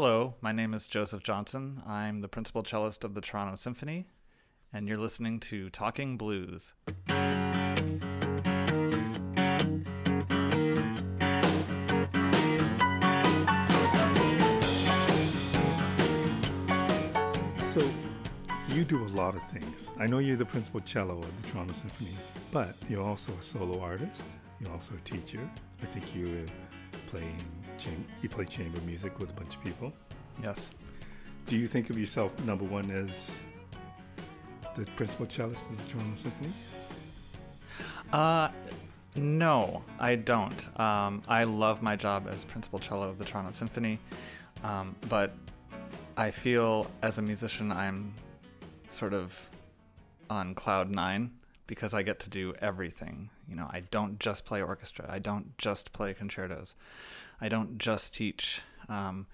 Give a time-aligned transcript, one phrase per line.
[0.00, 1.82] Hello, my name is Joseph Johnson.
[1.84, 4.06] I'm the principal cellist of the Toronto Symphony,
[4.72, 6.72] and you're listening to Talking Blues.
[17.64, 17.90] So,
[18.68, 19.90] you do a lot of things.
[19.98, 22.14] I know you're the principal cello of the Toronto Symphony,
[22.52, 24.22] but you're also a solo artist.
[24.60, 25.40] You're also a teacher.
[25.82, 26.46] I think you're
[27.08, 27.44] playing
[27.78, 29.92] cham- you play chamber music with a bunch of people.
[30.42, 30.68] Yes.
[31.46, 33.30] Do you think of yourself number one as
[34.76, 36.52] the principal cellist of the Toronto Symphony?
[38.12, 38.48] Uh,
[39.14, 40.80] no, I don't.
[40.80, 43.98] Um, I love my job as principal cello of the Toronto Symphony,
[44.62, 45.34] um, but
[46.16, 48.12] I feel as a musician I'm
[48.88, 49.36] sort of
[50.30, 51.30] on cloud nine
[51.66, 53.30] because I get to do everything.
[53.48, 55.06] You know, I don't just play orchestra.
[55.08, 56.74] I don't just play concertos.
[57.40, 58.60] I don't just teach.
[58.88, 59.26] Um,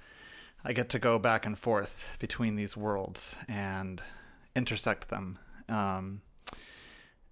[0.65, 4.01] I get to go back and forth between these worlds and
[4.57, 5.39] intersect them.
[5.69, 6.23] Um,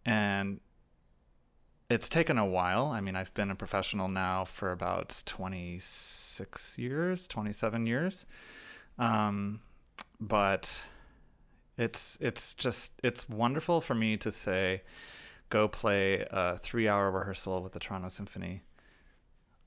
[0.05, 0.61] and
[1.89, 2.87] it's taken a while.
[2.87, 8.27] I mean, I've been a professional now for about 26 years, 27 years.
[8.99, 9.61] Um,
[10.21, 10.83] but
[11.79, 14.83] it's it's just it's wonderful for me to say
[15.49, 18.63] go play a 3-hour rehearsal with the Toronto Symphony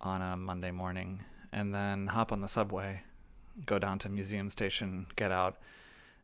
[0.05, 3.01] on a Monday morning and then hop on the subway,
[3.65, 5.57] go down to Museum Station, get out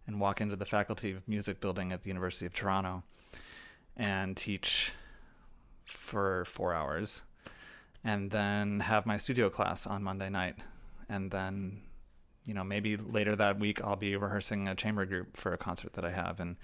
[0.08, 3.04] and walk into the Faculty of Music building at the University of Toronto
[3.98, 4.92] and teach
[5.86, 7.24] for 4 hours
[8.04, 10.56] and then have my studio class on Monday night.
[11.10, 11.82] And then
[12.46, 15.94] you know maybe later that week I'll be rehearsing a chamber group for a concert
[15.94, 16.40] that I have.
[16.40, 16.56] And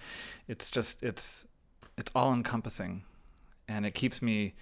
[0.48, 1.46] it's just it's
[1.98, 3.04] it's all encompassing
[3.68, 4.54] and it keeps me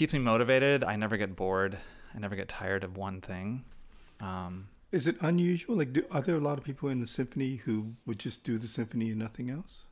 [0.00, 0.82] keeps me motivated.
[0.82, 1.76] I never get bored.
[2.14, 3.66] I never get tired of one thing.
[4.18, 5.76] Um, Is it unusual?
[5.76, 8.56] Like, do, are there a lot of people in the symphony who would just do
[8.56, 9.84] the symphony and nothing else?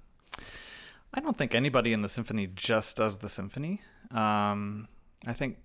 [1.12, 3.82] I don't think anybody in the symphony just does the symphony.
[4.10, 4.88] Um,
[5.26, 5.58] I think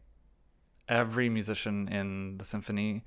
[0.90, 3.06] every musician in the symphony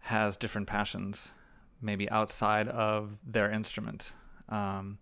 [0.00, 1.32] has different passions,
[1.80, 4.14] maybe outside of their instrument,
[4.48, 4.98] um,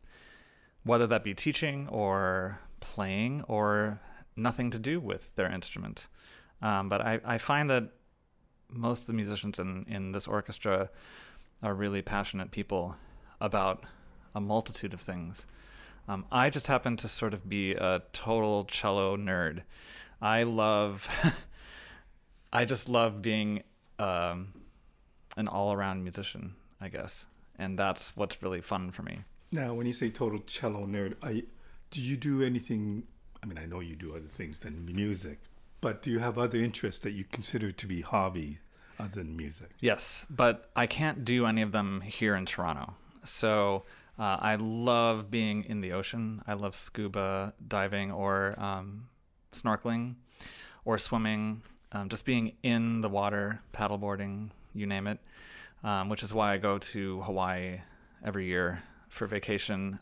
[0.82, 3.98] whether that be teaching or playing or
[4.37, 6.09] nothing to do with their instrument.
[6.62, 7.91] Um, but I, I find that
[8.69, 10.91] most of the musicians in, in this orchestra
[11.62, 12.97] are really passionate people
[13.41, 13.84] about
[14.34, 15.47] a multitude of things.
[16.09, 19.62] Um, I just happen to sort of be a total cello nerd.
[20.21, 21.09] I love,
[22.53, 23.62] I just love being
[23.99, 24.53] um,
[25.37, 27.27] an all-around musician, I guess,
[27.59, 29.21] and that's what's really fun for me.
[29.53, 31.45] Now, when you say total cello nerd, I,
[31.91, 33.05] do you do anything?
[33.44, 35.38] I mean, I know you do other things than music,
[35.82, 38.59] but do you have other interests that you consider to be hobby
[38.99, 39.69] other than music?
[39.81, 42.94] Yes, but I can't do any of them here in Toronto.
[43.22, 43.84] So
[44.19, 46.43] uh, I love being in the ocean.
[46.47, 49.09] I love scuba diving or um,
[49.53, 50.15] snorkeling
[50.87, 51.60] or swimming,
[51.93, 55.19] um, just being in the water, paddleboarding, you name it,
[55.83, 57.83] um, which is why I go to Hawaii
[58.25, 59.99] every year for vacation.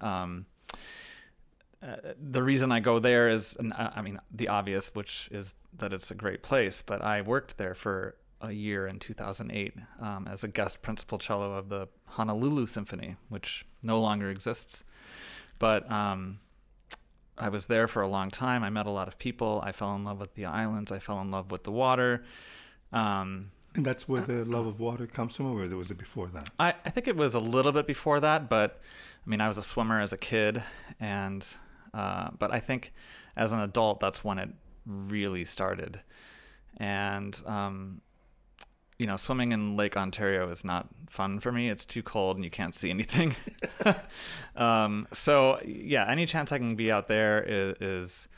[1.83, 1.97] Uh,
[2.31, 6.15] the reason I go there is, I mean, the obvious, which is that it's a
[6.15, 10.83] great place, but I worked there for a year in 2008 um, as a guest
[10.83, 14.85] principal cello of the Honolulu Symphony, which no longer exists.
[15.59, 16.39] But um,
[17.39, 18.63] I was there for a long time.
[18.63, 19.61] I met a lot of people.
[19.65, 20.93] I fell in love with the islands.
[20.93, 22.25] I fell in love with the water.
[22.93, 26.51] Um, and that's where the love of water comes from, or was it before that?
[26.59, 28.81] I, I think it was a little bit before that, but
[29.27, 30.63] I mean, I was a swimmer as a kid,
[31.01, 31.47] and
[31.95, 32.93] uh, but I think
[33.37, 34.51] as an adult, that's when it
[34.87, 36.01] really started.
[36.79, 38.01] And um,
[38.99, 41.69] you know, swimming in Lake Ontario is not fun for me.
[41.69, 43.35] It's too cold and you can't see anything.
[44.57, 48.29] um, so yeah, any chance I can be out there is, is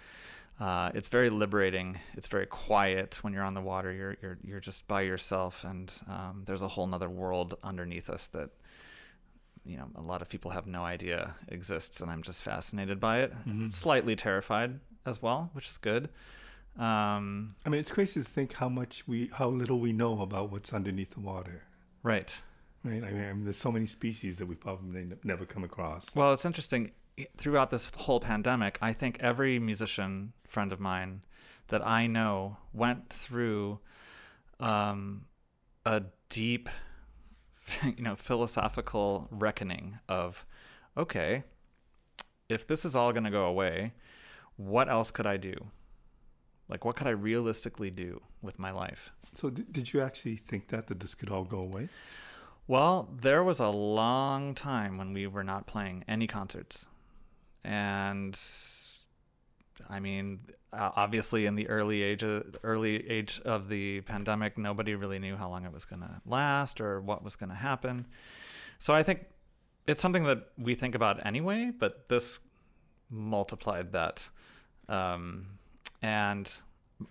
[0.60, 1.98] uh, it's very liberating.
[2.14, 3.92] It's very quiet when you're on the water.
[3.92, 8.28] You're you're you're just by yourself, and um, there's a whole other world underneath us
[8.28, 8.50] that
[9.64, 13.20] you know a lot of people have no idea exists, and I'm just fascinated by
[13.20, 13.32] it.
[13.46, 13.66] Mm-hmm.
[13.66, 16.08] Slightly terrified as well, which is good.
[16.78, 20.50] Um, I mean, it's crazy to think how much we, how little we know about
[20.50, 21.62] what's underneath the water.
[22.02, 22.36] Right.
[22.82, 23.02] Right.
[23.02, 26.14] I mean, I mean there's so many species that we probably never come across.
[26.14, 26.90] Well, it's interesting.
[27.36, 31.22] Throughout this whole pandemic, I think every musician friend of mine
[31.68, 33.78] that I know went through
[34.58, 35.24] um,
[35.86, 36.68] a deep,
[37.84, 40.44] you know, philosophical reckoning of,
[40.96, 41.44] okay,
[42.48, 43.92] if this is all going to go away,
[44.56, 45.54] what else could I do?
[46.68, 49.12] Like, what could I realistically do with my life?
[49.34, 51.88] So, did you actually think that that this could all go away?
[52.66, 56.86] Well, there was a long time when we were not playing any concerts.
[57.62, 58.34] And
[59.88, 60.40] I mean,
[60.72, 65.48] obviously in the early age of, early age of the pandemic, nobody really knew how
[65.48, 68.06] long it was going to last or what was going to happen.
[68.78, 69.26] So I think
[69.86, 72.40] it's something that we think about anyway, but this
[73.10, 74.28] multiplied that.
[74.88, 75.46] Um,
[76.02, 76.50] and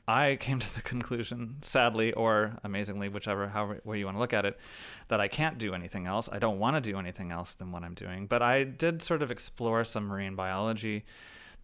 [0.08, 4.34] I came to the conclusion, sadly or amazingly, whichever however way you want to look
[4.34, 4.60] at it,
[5.08, 6.30] that I can't do anything else.
[6.32, 8.28] I don't want to do anything else than what I'm doing.
[8.28, 11.06] But I did sort of explore some marine biology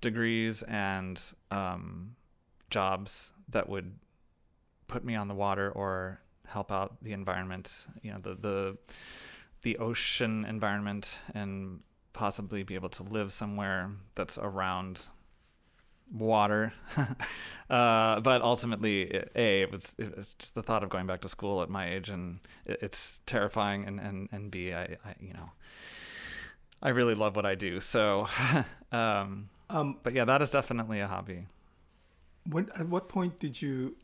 [0.01, 2.15] degrees and um,
[2.69, 3.91] jobs that would
[4.87, 7.87] put me on the water or help out the environment.
[8.01, 8.77] You know, the the
[9.61, 11.81] the ocean environment and
[12.13, 15.01] possibly be able to live somewhere that's around
[16.11, 16.73] water.
[17.69, 21.29] uh, but ultimately, a it was it was just the thought of going back to
[21.29, 23.85] school at my age, and it, it's terrifying.
[23.85, 25.51] And and and b I, I you know
[26.81, 27.79] I really love what I do.
[27.79, 28.27] So,
[28.91, 31.45] um, um, but yeah, that is definitely a hobby.
[32.49, 33.95] When at what point did you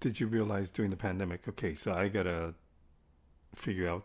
[0.00, 1.48] did you realize during the pandemic?
[1.48, 2.54] Okay, so I gotta
[3.54, 4.04] figure out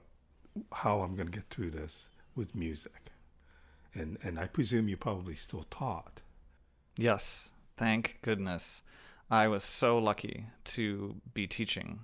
[0.72, 3.12] how I'm gonna get through this with music,
[3.94, 6.22] and and I presume you probably still taught.
[6.98, 8.81] Yes, thank goodness.
[9.30, 10.45] I was so lucky
[10.75, 12.00] to be teaching.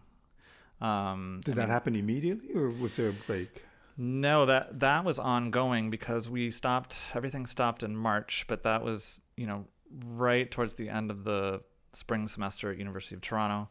[0.81, 3.63] Um, Did I that happen immediately, or was there a break?
[3.95, 6.97] No, that that was ongoing because we stopped.
[7.13, 9.65] Everything stopped in March, but that was you know
[10.05, 11.61] right towards the end of the
[11.93, 13.69] spring semester at University of Toronto.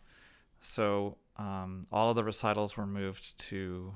[0.60, 3.92] So um, all of the recitals were moved to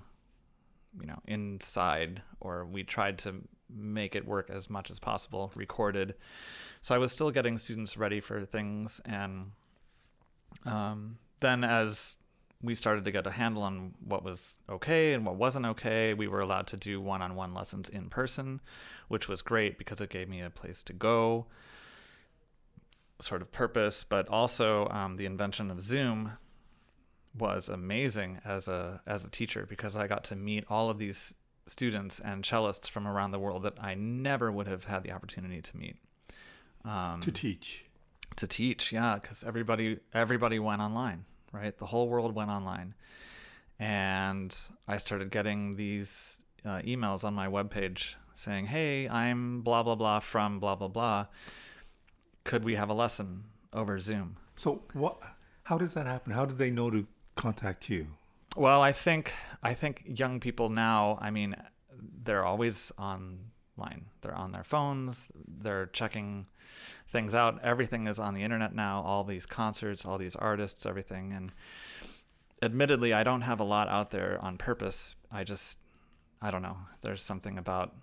[1.00, 3.34] you know inside, or we tried to
[3.68, 6.14] make it work as much as possible, recorded.
[6.80, 9.52] So I was still getting students ready for things, and
[10.64, 12.16] um, then as
[12.62, 16.26] we started to get a handle on what was okay and what wasn't okay, we
[16.26, 18.60] were allowed to do one-on-one lessons in person,
[19.08, 21.46] which was great because it gave me a place to go,
[23.20, 26.32] sort of purpose, but also um, the invention of Zoom
[27.38, 31.34] was amazing as a as a teacher because I got to meet all of these
[31.66, 35.60] students and cellists from around the world that I never would have had the opportunity
[35.60, 35.96] to meet.
[36.84, 37.84] Um, to teach.
[38.36, 41.24] To teach, yeah, because everybody everybody went online,
[41.56, 41.76] right?
[41.76, 42.94] The whole world went online,
[43.78, 44.56] and
[44.86, 50.20] I started getting these uh, emails on my webpage saying, "Hey, I'm blah blah blah
[50.20, 51.26] from blah blah blah.
[52.44, 55.18] Could we have a lesson over Zoom?" So what?
[55.64, 56.32] How does that happen?
[56.32, 58.06] How do they know to contact you?
[58.56, 59.32] Well, I think
[59.62, 61.18] I think young people now.
[61.20, 61.56] I mean,
[62.24, 64.06] they're always online.
[64.20, 65.30] They're on their phones.
[65.46, 66.46] They're checking
[67.08, 67.60] things out.
[67.62, 69.02] Everything is on the internet now.
[69.06, 71.32] All these concerts, all these artists, everything.
[71.32, 71.52] And
[72.62, 75.16] admittedly, I don't have a lot out there on purpose.
[75.30, 75.78] I just,
[76.42, 76.76] I don't know.
[77.00, 77.94] There's something about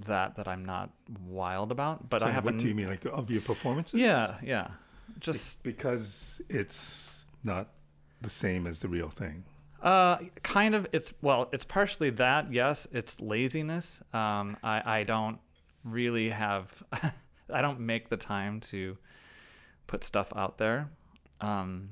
[0.00, 0.90] that that I'm not
[1.26, 2.10] wild about.
[2.10, 2.44] But so I have.
[2.44, 3.98] What do you mean, like of your performances?
[3.98, 4.68] Yeah, yeah.
[5.20, 7.68] Just because it's not
[8.20, 9.44] the same as the real thing?
[9.82, 10.86] Uh, kind of.
[10.92, 12.52] It's well, it's partially that.
[12.52, 14.02] Yes, it's laziness.
[14.12, 15.38] Um, I I don't
[15.84, 16.82] really have.
[17.52, 18.96] I don't make the time to
[19.86, 20.88] put stuff out there.
[21.40, 21.90] Um,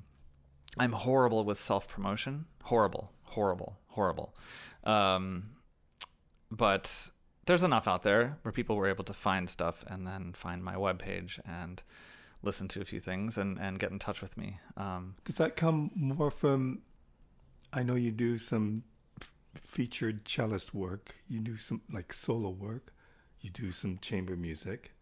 [0.78, 2.46] I'm horrible with self promotion.
[2.62, 4.34] Horrible, horrible, horrible.
[4.84, 5.50] Um,
[6.50, 7.10] but
[7.46, 10.74] there's enough out there where people were able to find stuff and then find my
[10.74, 11.82] webpage and
[12.42, 14.58] listen to a few things and, and get in touch with me.
[14.76, 16.82] Um, Does that come more from?
[17.72, 18.84] I know you do some
[19.20, 19.34] f-
[19.66, 21.14] featured cellist work.
[21.28, 22.92] You do some like solo work.
[23.40, 24.92] You do some chamber music,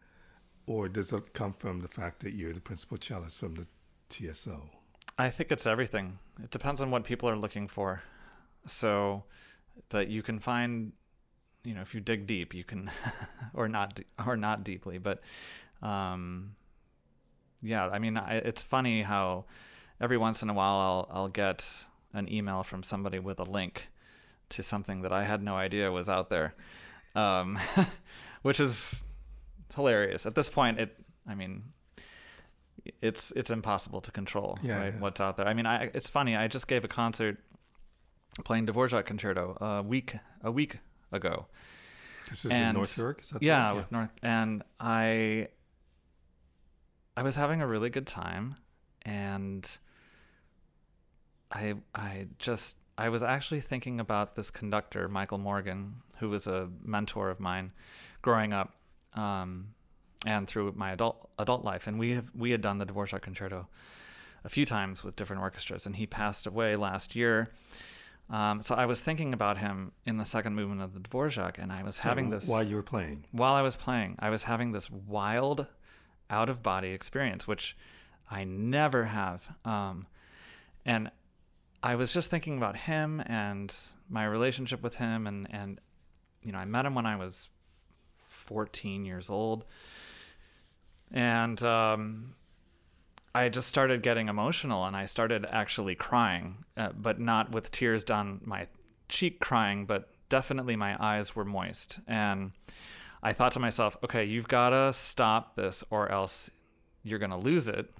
[0.72, 3.66] or does it come from the fact that you're the principal cellist from the
[4.08, 4.70] TSO?
[5.18, 6.18] I think it's everything.
[6.42, 8.02] It depends on what people are looking for.
[8.66, 9.24] So,
[9.90, 10.92] but you can find,
[11.64, 12.90] you know, if you dig deep, you can,
[13.54, 15.20] or not, or not deeply, but
[15.82, 16.54] um,
[17.60, 19.44] yeah, I mean, I, it's funny how
[20.00, 21.68] every once in a while I'll I'll get
[22.14, 23.88] an email from somebody with a link
[24.50, 26.54] to something that I had no idea was out there,
[27.14, 27.58] um,
[28.42, 29.04] which is
[29.74, 30.26] hilarious.
[30.26, 30.96] At this point, it
[31.28, 31.62] I mean,
[33.00, 35.00] it's it's impossible to control yeah, right yeah.
[35.00, 35.46] what's out there.
[35.46, 36.36] I mean, I, it's funny.
[36.36, 37.38] I just gave a concert
[38.44, 40.78] playing Dvorak concerto a week a week
[41.10, 41.46] ago.
[42.30, 43.22] This is and, in North York.
[43.40, 45.48] yeah, yeah, with North, and I
[47.16, 48.56] I was having a really good time
[49.04, 49.78] and
[51.50, 56.68] I I just I was actually thinking about this conductor Michael Morgan who was a
[56.84, 57.72] mentor of mine
[58.22, 58.74] growing up
[59.14, 59.68] um,
[60.26, 63.68] and through my adult adult life and we have we had done the Dvorak concerto
[64.44, 67.50] a few times with different orchestras and he passed away last year
[68.30, 71.70] Um, so I was thinking about him in the second movement of the Dvorak, and
[71.72, 73.24] I was having this while you were playing.
[73.32, 74.16] while I was playing.
[74.20, 75.66] I was having this wild,
[76.30, 77.76] out of body experience, which
[78.30, 79.40] I never have.
[79.66, 80.06] Um,
[80.86, 81.10] and
[81.82, 83.74] I was just thinking about him and
[84.08, 85.80] my relationship with him, and and
[86.42, 87.50] you know, I met him when I was
[88.52, 89.64] 14 years old,
[91.10, 92.34] and um,
[93.34, 98.04] I just started getting emotional and I started actually crying, uh, but not with tears
[98.04, 98.66] down my
[99.08, 101.98] cheek crying, but definitely my eyes were moist.
[102.06, 102.52] And
[103.22, 106.50] I thought to myself, okay, you've got to stop this or else
[107.04, 107.90] you're going to lose it.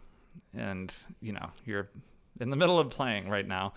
[0.54, 1.88] And, you know, you're
[2.40, 3.72] in the middle of playing right now.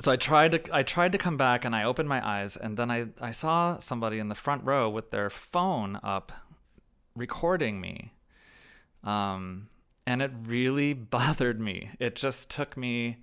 [0.00, 2.76] So I tried to I tried to come back and I opened my eyes and
[2.76, 6.30] then I, I saw somebody in the front row with their phone up
[7.16, 8.12] recording me.
[9.02, 9.68] Um,
[10.06, 11.90] and it really bothered me.
[11.98, 13.18] It just took me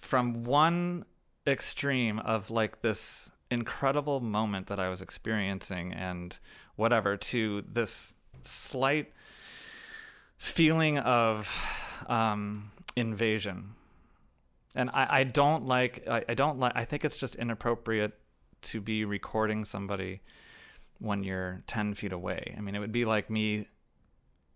[0.00, 1.04] from one
[1.46, 6.36] extreme of like this incredible moment that I was experiencing and
[6.76, 9.12] whatever to this slight
[10.36, 11.48] feeling of
[12.08, 13.73] um, invasion.
[14.74, 18.12] And I, I don't like, I, I don't like, I think it's just inappropriate
[18.62, 20.20] to be recording somebody
[20.98, 22.54] when you're 10 feet away.
[22.56, 23.68] I mean, it would be like me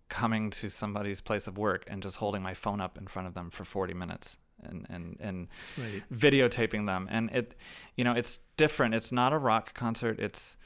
[0.09, 3.35] coming to somebody's place of work and just holding my phone up in front of
[3.35, 6.03] them for 40 minutes and and and Right.
[6.13, 7.55] videotaping them and it
[7.95, 10.57] you know it's different it's not a rock concert it's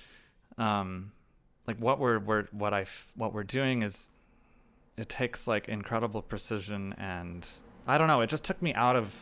[0.58, 1.12] um
[1.66, 4.12] like what we're, we're what i what we're doing is
[4.96, 7.46] it takes like incredible precision and
[7.86, 9.14] i don't know it just took me out of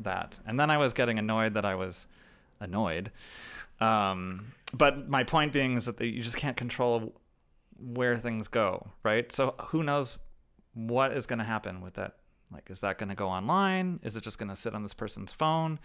[0.00, 2.06] that and then i was getting annoyed that i was
[2.60, 3.10] annoyed
[3.80, 7.12] um but my point being is that you just can't control
[7.80, 9.30] where things go, right?
[9.32, 10.18] So who knows
[10.74, 12.16] what is going to happen with that?
[12.52, 14.00] Like, is that going to go online?
[14.02, 15.78] Is it just going to sit on this person's phone?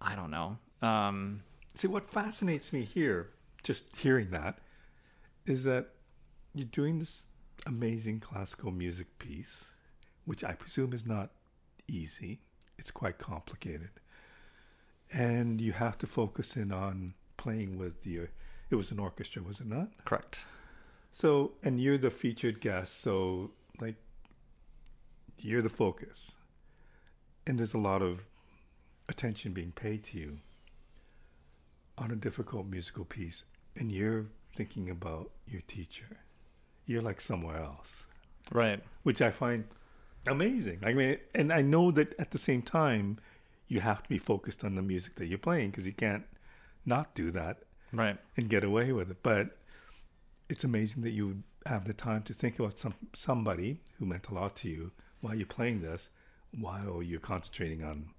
[0.00, 0.58] I don't know.
[0.82, 1.42] Um,
[1.74, 3.30] See, what fascinates me here,
[3.62, 4.58] just hearing that,
[5.46, 5.88] is that
[6.54, 7.22] you're doing this
[7.66, 9.66] amazing classical music piece,
[10.24, 11.30] which I presume is not
[11.86, 12.40] easy.
[12.80, 13.90] It's quite complicated.
[15.12, 18.28] And you have to focus in on playing with the,
[18.70, 19.88] it was an orchestra, was it not?
[20.04, 20.46] correct.
[21.12, 23.96] So, and you're the featured guest, so like
[25.38, 26.32] you're the focus.
[27.46, 28.24] And there's a lot of
[29.08, 30.36] attention being paid to you
[31.98, 33.44] on a difficult musical piece,
[33.76, 36.18] and you're thinking about your teacher.
[36.86, 38.06] You're like somewhere else,
[38.52, 38.80] Right.
[39.02, 39.64] which I find
[40.26, 40.80] amazing.
[40.84, 43.18] I mean, and I know that at the same time,
[43.68, 46.24] you have to be focused on the music that you're playing because you can't
[46.84, 47.58] not do that
[47.92, 48.16] Right.
[48.36, 49.22] and get away with it.
[49.22, 49.56] But
[50.48, 54.34] it's amazing that you have the time to think about some somebody who meant a
[54.34, 56.10] lot to you while you're playing this,
[56.58, 58.10] while you're concentrating on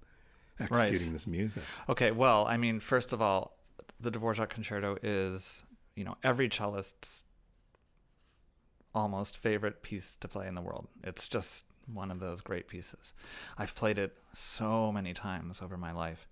[0.60, 1.62] executing this music.
[1.88, 2.10] Okay.
[2.12, 3.58] Well, I mean, first of all,
[4.00, 5.64] the Dvorak Concerto is,
[5.96, 7.24] you know, every cellist's
[8.94, 10.86] almost favorite piece to play in the world.
[11.02, 13.14] It's just one of those great pieces.
[13.58, 16.28] I've played it so many times over my life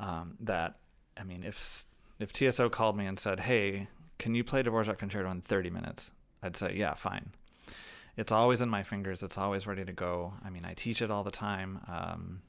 [0.00, 0.78] um, that,
[1.16, 1.84] I mean, if
[2.18, 6.12] if TSO called me and said, "Hey, can you play Dvorak Concerto in 30 minutes?"
[6.42, 7.32] I'd say, "Yeah, fine."
[8.16, 9.22] It's always in my fingers.
[9.22, 10.32] It's always ready to go.
[10.44, 12.42] I mean, I teach it all the time, um,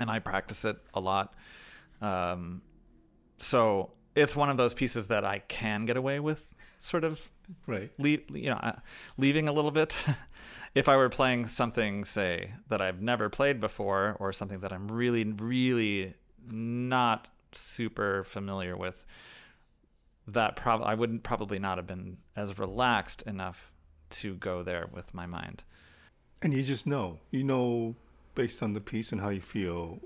[0.00, 1.34] and I practice it a lot.
[2.00, 2.62] Um,
[3.38, 6.44] so it's one of those pieces that I can get away with,
[6.80, 7.30] sort of
[7.66, 7.90] Right.
[7.98, 8.78] leave, you know, uh,
[9.16, 9.96] leaving a little bit.
[10.74, 14.88] if I were playing something, say, that I've never played before, or something that I'm
[14.88, 16.14] really, really
[16.48, 19.04] not super familiar with,
[20.28, 23.72] that prob- I wouldn't probably not have been as relaxed enough
[24.10, 25.64] to go there with my mind.
[26.42, 27.94] And you just know, you know,
[28.34, 30.00] based on the piece and how you feel,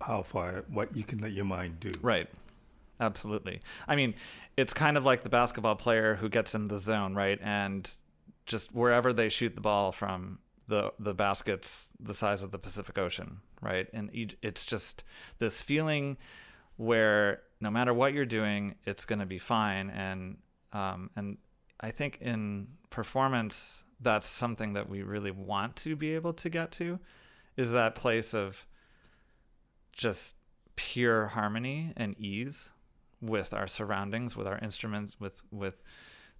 [0.00, 1.92] how far, what you can let your mind do.
[2.02, 2.28] Right.
[3.00, 3.60] Absolutely.
[3.88, 4.14] I mean,
[4.56, 7.38] it's kind of like the basketball player who gets in the zone, right?
[7.42, 7.90] And
[8.46, 10.38] just wherever they shoot the ball from,
[10.68, 13.88] the the basket's the size of the Pacific Ocean, right?
[13.92, 15.04] And it's just
[15.38, 16.16] this feeling
[16.76, 19.90] where no matter what you're doing, it's going to be fine.
[19.90, 20.36] And
[20.72, 21.38] um, and
[21.80, 26.70] I think in performance, that's something that we really want to be able to get
[26.72, 27.00] to,
[27.56, 28.64] is that place of
[29.92, 30.36] just
[30.76, 32.72] pure harmony and ease
[33.20, 35.82] with our surroundings, with our instruments, with with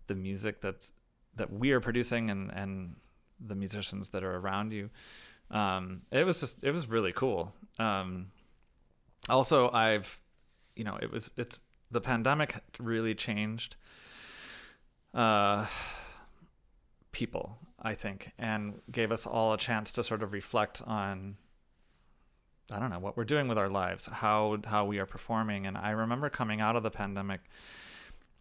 [0.07, 0.93] the music that's
[1.37, 2.97] that we are producing and and
[3.39, 4.91] the musicians that are around you.
[5.51, 7.53] Um, it was just it was really cool.
[7.79, 8.31] Um,
[9.29, 10.21] also, I've
[10.77, 11.61] you know it was it's
[11.91, 13.77] the pandemic really changed
[15.13, 15.67] uh,
[17.13, 21.37] people, I think, and gave us all a chance to sort of reflect on
[22.71, 25.67] I don't know what we're doing with our lives, how how we are performing.
[25.67, 27.41] And I remember coming out of the pandemic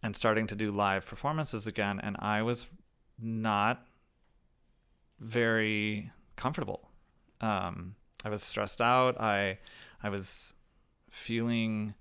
[0.03, 2.67] and starting to do live performances again, and I was
[3.21, 3.83] not
[5.19, 6.89] very comfortable.
[7.41, 9.19] Um, I was stressed out.
[9.19, 9.59] I
[10.03, 10.53] I was
[11.09, 11.93] feeling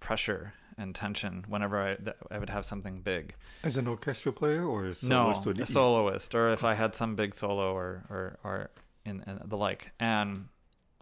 [0.00, 3.34] pressure and tension whenever I th- I would have something big.
[3.64, 7.16] As an orchestral player or a No, or a soloist, or if I had some
[7.16, 8.70] big solo or or or
[9.04, 9.90] in, in the like.
[9.98, 10.48] And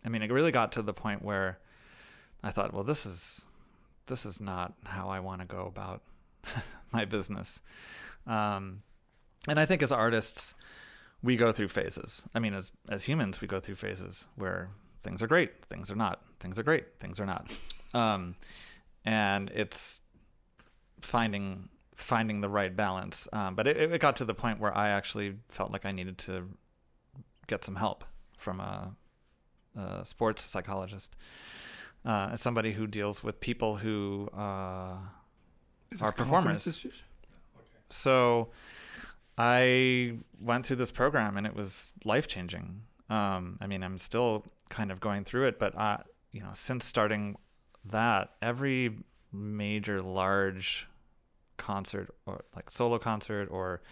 [0.06, 1.58] I mean, it really got to the point where
[2.42, 3.46] I thought, well, this is
[4.06, 6.02] this is not how I want to go about
[6.92, 7.60] my business.
[8.26, 8.82] Um,
[9.48, 10.54] and I think as artists,
[11.22, 12.24] we go through phases.
[12.34, 14.70] I mean, as as humans, we go through phases where
[15.02, 17.50] things are great, things are not, things are great, things are not.
[17.92, 18.36] Um,
[19.04, 20.02] and it's
[21.00, 23.26] finding finding the right balance.
[23.32, 26.18] Um, but it, it got to the point where I actually felt like I needed
[26.18, 26.44] to
[27.48, 28.04] get some help
[28.36, 28.94] from a,
[29.76, 31.16] a sports psychologist,
[32.04, 34.96] uh, as somebody who deals with people who uh,
[36.00, 36.66] are performers.
[36.66, 37.04] institution?
[37.88, 38.48] so
[39.38, 42.82] I went through this program and it was life changing.
[43.10, 45.98] Um, I mean, I'm still kind of going through it, but uh,
[46.32, 47.36] you know, since starting
[47.84, 48.96] that, every
[49.32, 50.88] major large
[51.56, 53.82] concert or like solo concert or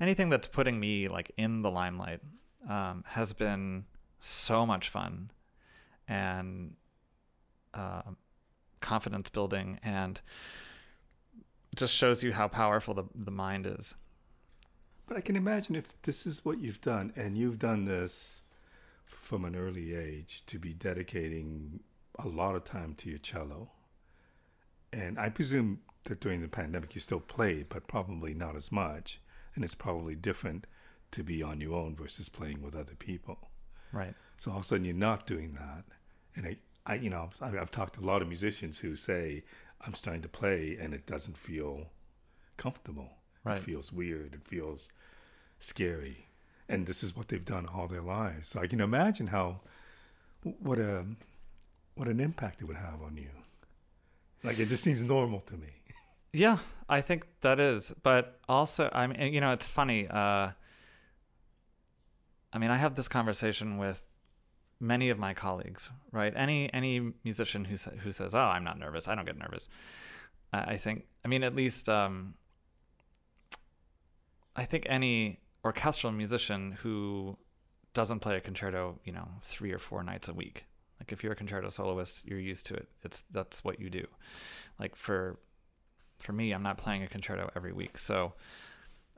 [0.00, 2.20] anything that's putting me like in the limelight
[2.68, 3.84] um, has been
[4.20, 5.30] so much fun
[6.06, 6.74] and
[7.74, 8.02] uh,
[8.80, 10.20] confidence building and
[11.74, 13.94] just shows you how powerful the, the mind is.
[15.06, 18.42] But I can imagine if this is what you've done, and you've done this
[19.04, 21.80] from an early age to be dedicating
[22.18, 23.70] a lot of time to your cello.
[24.92, 29.20] And I presume that during the pandemic you still played, but probably not as much.
[29.54, 30.66] And it's probably different
[31.12, 33.49] to be on your own versus playing with other people.
[33.92, 34.14] Right.
[34.38, 35.84] So all of a sudden you're not doing that.
[36.36, 36.56] And I,
[36.86, 39.44] I you know, I- I've talked to a lot of musicians who say,
[39.80, 41.86] I'm starting to play and it doesn't feel
[42.56, 43.10] comfortable.
[43.44, 43.58] Right.
[43.58, 44.34] It feels weird.
[44.34, 44.88] It feels
[45.58, 46.26] scary.
[46.68, 48.48] And this is what they've done all their lives.
[48.48, 49.60] So I can imagine how,
[50.42, 51.04] what a,
[51.94, 53.30] what an impact it would have on you.
[54.42, 55.66] Like it just seems normal to me.
[56.32, 57.92] Yeah, I think that is.
[58.04, 60.06] But also, I mean, you know, it's funny.
[60.08, 60.50] Uh,
[62.52, 64.02] I mean, I have this conversation with
[64.80, 66.32] many of my colleagues, right?
[66.34, 69.08] Any any musician who sa- who says, "Oh, I'm not nervous.
[69.08, 69.68] I don't get nervous."
[70.52, 71.06] I, I think.
[71.24, 71.88] I mean, at least.
[71.88, 72.34] Um,
[74.56, 77.36] I think any orchestral musician who
[77.92, 80.64] doesn't play a concerto, you know, three or four nights a week.
[81.00, 82.88] Like if you're a concerto soloist, you're used to it.
[83.02, 84.06] It's that's what you do.
[84.78, 85.38] Like for
[86.18, 87.96] for me, I'm not playing a concerto every week.
[87.96, 88.34] So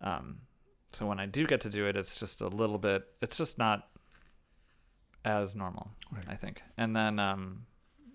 [0.01, 0.39] um
[0.93, 3.59] so when I do get to do it, it's just a little bit it's just
[3.59, 3.89] not
[5.25, 6.25] as normal, Right.
[6.29, 6.63] I think.
[6.77, 7.67] And then um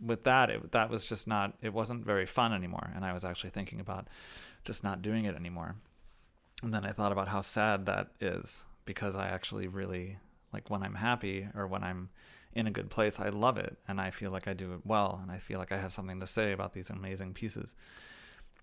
[0.05, 3.25] with that it, that was just not it wasn't very fun anymore and I was
[3.25, 4.07] actually thinking about
[4.63, 5.75] just not doing it anymore.
[6.63, 10.17] And then I thought about how sad that is because I actually really
[10.53, 12.09] like when I'm happy or when I'm
[12.53, 15.19] in a good place, I love it and I feel like I do it well
[15.21, 17.75] and I feel like I have something to say about these amazing pieces.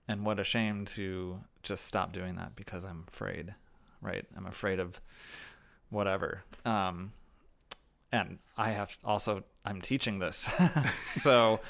[0.08, 3.54] And what a shame to just stop doing that because I'm afraid,
[4.04, 4.24] right?
[4.36, 5.00] I'm afraid of
[5.90, 6.44] whatever.
[6.64, 7.12] Um,
[8.12, 10.48] and I have also I'm teaching this,
[10.94, 11.60] so.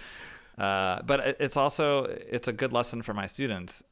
[0.59, 3.83] Uh, but it's also it's a good lesson for my students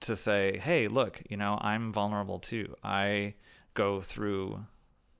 [0.00, 2.74] to say, hey, look, you know, I'm vulnerable too.
[2.84, 3.34] I
[3.74, 4.64] go through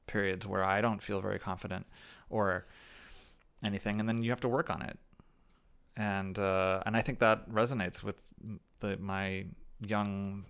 [0.06, 1.86] periods where I don't feel very confident
[2.28, 2.66] or
[3.64, 4.98] anything, and then you have to work on it.
[5.96, 8.20] And uh, and I think that resonates with
[8.80, 9.46] the my
[9.86, 10.44] young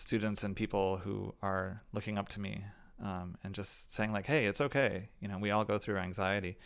[0.00, 2.64] students and people who are looking up to me
[3.02, 5.10] um, and just saying like, hey, it's okay.
[5.20, 6.58] You know, we all go through anxiety,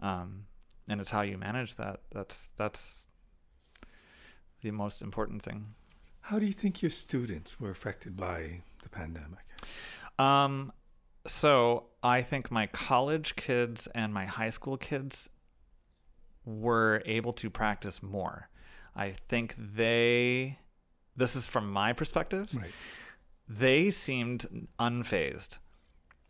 [0.00, 0.44] um,
[0.88, 2.00] and it's how you manage that.
[2.12, 3.08] That's that's
[4.62, 5.74] the most important thing.
[6.20, 9.44] How do you think your students were affected by the pandemic?
[10.18, 10.72] Um,
[11.26, 15.30] so I think my college kids and my high school kids
[16.44, 18.48] were able to practice more.
[18.96, 20.58] I think they,
[21.18, 22.70] this is from my perspective, Right.
[23.48, 25.58] they seemed unfazed.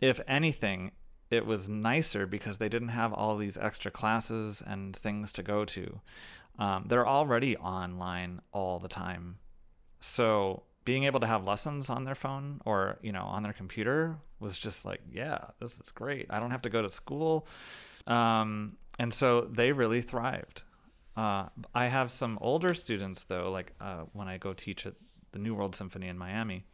[0.01, 0.93] If anything,
[1.31, 5.65] it was nicer because they didn't have all these extra classes and things to go
[5.67, 6.01] to.
[6.59, 9.39] Um, they're already online all the time.
[10.01, 14.17] So being able to have lessons on their phone or, you know, on their computer
[14.41, 16.27] was just like, yeah, this is great.
[16.31, 17.47] I don't have to go to school.
[18.07, 20.65] Um, and so they really thrived.
[21.19, 24.95] Uh, I have some older students though, like uh, when I go teach at
[25.33, 26.65] the New World Symphony in Miami,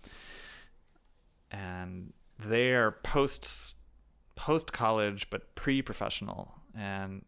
[1.50, 3.74] and they are post
[4.34, 7.22] post college but pre professional, and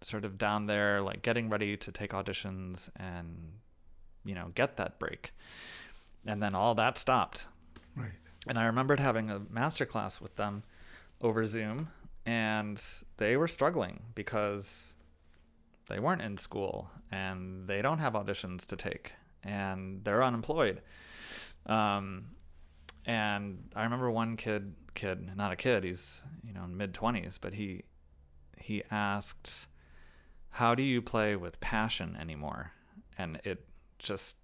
[0.00, 3.52] sort of down there, like getting ready to take auditions and,
[4.24, 5.32] you know, get that break.
[6.24, 7.48] And then all that stopped.
[7.94, 8.12] Right.
[8.46, 10.62] And I remembered having a master class with them
[11.20, 11.88] over Zoom,
[12.24, 12.82] and
[13.18, 14.94] they were struggling because
[15.88, 20.82] they weren't in school and they don't have auditions to take and they're unemployed.
[21.66, 22.30] Um,
[23.06, 27.54] and I remember one kid, kid, not a kid, he's you know mid twenties, but
[27.54, 27.84] he
[28.56, 29.68] he asked,
[30.50, 32.72] "How do you play with passion anymore?"
[33.16, 33.64] And it
[33.98, 34.36] just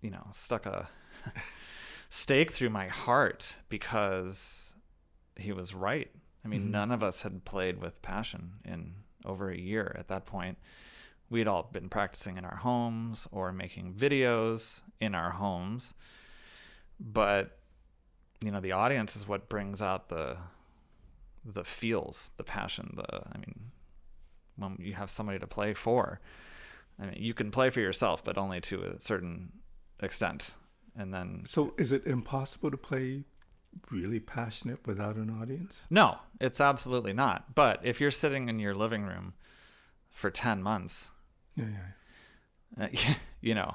[0.00, 0.88] you know stuck a
[2.08, 4.74] stake through my heart because
[5.36, 6.10] he was right.
[6.44, 6.70] I mean, Mhm.
[6.70, 8.94] none of us had played with passion in
[9.26, 10.58] over a year at that point.
[11.28, 15.94] We'd all been practicing in our homes or making videos in our homes.
[17.00, 17.58] But
[18.44, 20.36] you know, the audience is what brings out the
[21.44, 23.70] the feels, the passion, the I mean,
[24.56, 26.20] when you have somebody to play for.
[26.98, 29.52] I mean, you can play for yourself, but only to a certain
[30.00, 30.54] extent.
[30.96, 33.24] And then So is it impossible to play
[33.90, 35.80] really passionate without an audience?
[35.90, 37.54] No, it's absolutely not.
[37.54, 39.34] But if you're sitting in your living room
[40.10, 41.10] for 10 months,
[41.54, 41.66] Yeah,
[42.78, 42.84] yeah.
[42.84, 43.74] uh, you know,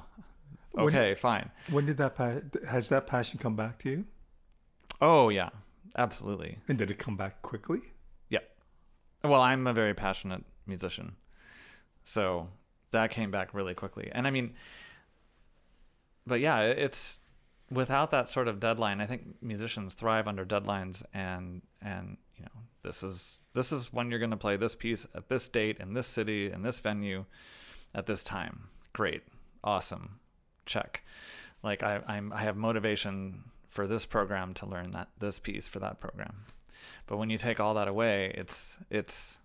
[0.72, 1.50] When- okay, fine.
[1.70, 4.04] When did that pa- has that passion come back to you?
[5.00, 5.50] Oh, yeah,
[5.96, 6.58] absolutely.
[6.68, 7.80] And did it come back quickly?
[8.28, 8.40] Yeah.
[9.24, 11.16] Well, I'm a very passionate musician.
[12.04, 12.48] So
[12.92, 14.10] that came back really quickly.
[14.12, 14.54] And I mean,
[16.26, 17.20] but yeah, it's
[17.72, 19.00] without that sort of deadline.
[19.00, 24.10] I think musicians thrive under deadlines and, and, you know, this is, this is when
[24.10, 27.24] you're going to play this piece at this date in this city in this venue
[27.94, 28.68] at this time.
[28.92, 29.22] Great.
[29.62, 30.18] Awesome.
[30.66, 31.04] Check.
[31.62, 35.78] Like I, I'm, I have motivation for this program to learn that this piece for
[35.78, 36.44] that program.
[37.06, 39.38] But when you take all that away, it's it's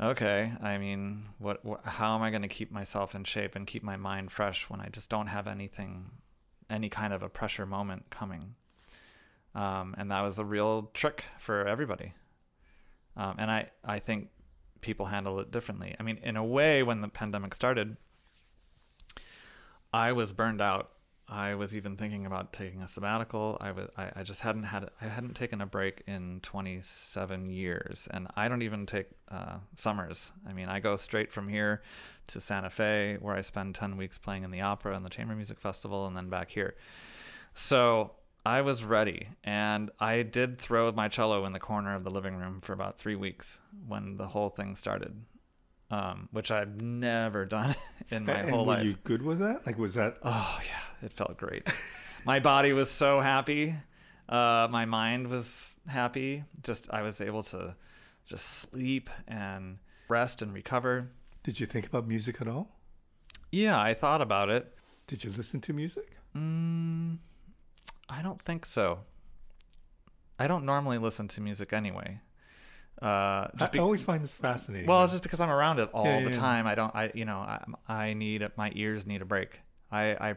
[0.00, 0.52] okay.
[0.62, 3.82] I mean, what, what how am I going to keep myself in shape and keep
[3.82, 6.10] my mind fresh when I just don't have anything,
[6.70, 8.54] any kind of a pressure moment coming?
[9.54, 12.14] Um, and that was a real trick for everybody.
[13.16, 14.28] Um, and I I think
[14.80, 15.94] people handle it differently.
[15.98, 17.96] I mean, in a way, when the pandemic started,
[19.92, 20.92] I was burned out
[21.30, 23.56] I was even thinking about taking a sabbatical.
[23.60, 28.08] I was I, I just hadn't had I hadn't taken a break in 27 years,
[28.10, 30.32] and I don't even take uh, summers.
[30.48, 31.82] I mean, I go straight from here
[32.28, 35.36] to Santa Fe, where I spend 10 weeks playing in the opera and the Chamber
[35.36, 36.74] Music Festival, and then back here.
[37.54, 38.10] So
[38.44, 42.34] I was ready, and I did throw my cello in the corner of the living
[42.36, 45.14] room for about three weeks when the whole thing started.
[45.90, 47.74] Um, which I've never done
[48.10, 48.84] in my and whole were life.
[48.84, 49.66] you good with that?
[49.66, 50.16] Like, was that?
[50.22, 51.68] Oh yeah, it felt great.
[52.24, 53.74] my body was so happy.
[54.28, 56.44] Uh, my mind was happy.
[56.62, 57.74] Just I was able to
[58.26, 61.10] just sleep and rest and recover.
[61.42, 62.68] Did you think about music at all?
[63.50, 64.72] Yeah, I thought about it.
[65.08, 66.16] Did you listen to music?
[66.36, 67.18] Mm,
[68.08, 69.00] I don't think so.
[70.38, 72.20] I don't normally listen to music anyway.
[73.02, 74.86] Uh, I, just be- I always find this fascinating.
[74.86, 76.36] well, just because I'm around it all Yeah, the yeah.
[76.36, 76.94] time, I don't.
[76.94, 79.60] I you know I I need my ears need a break.
[79.90, 80.34] I I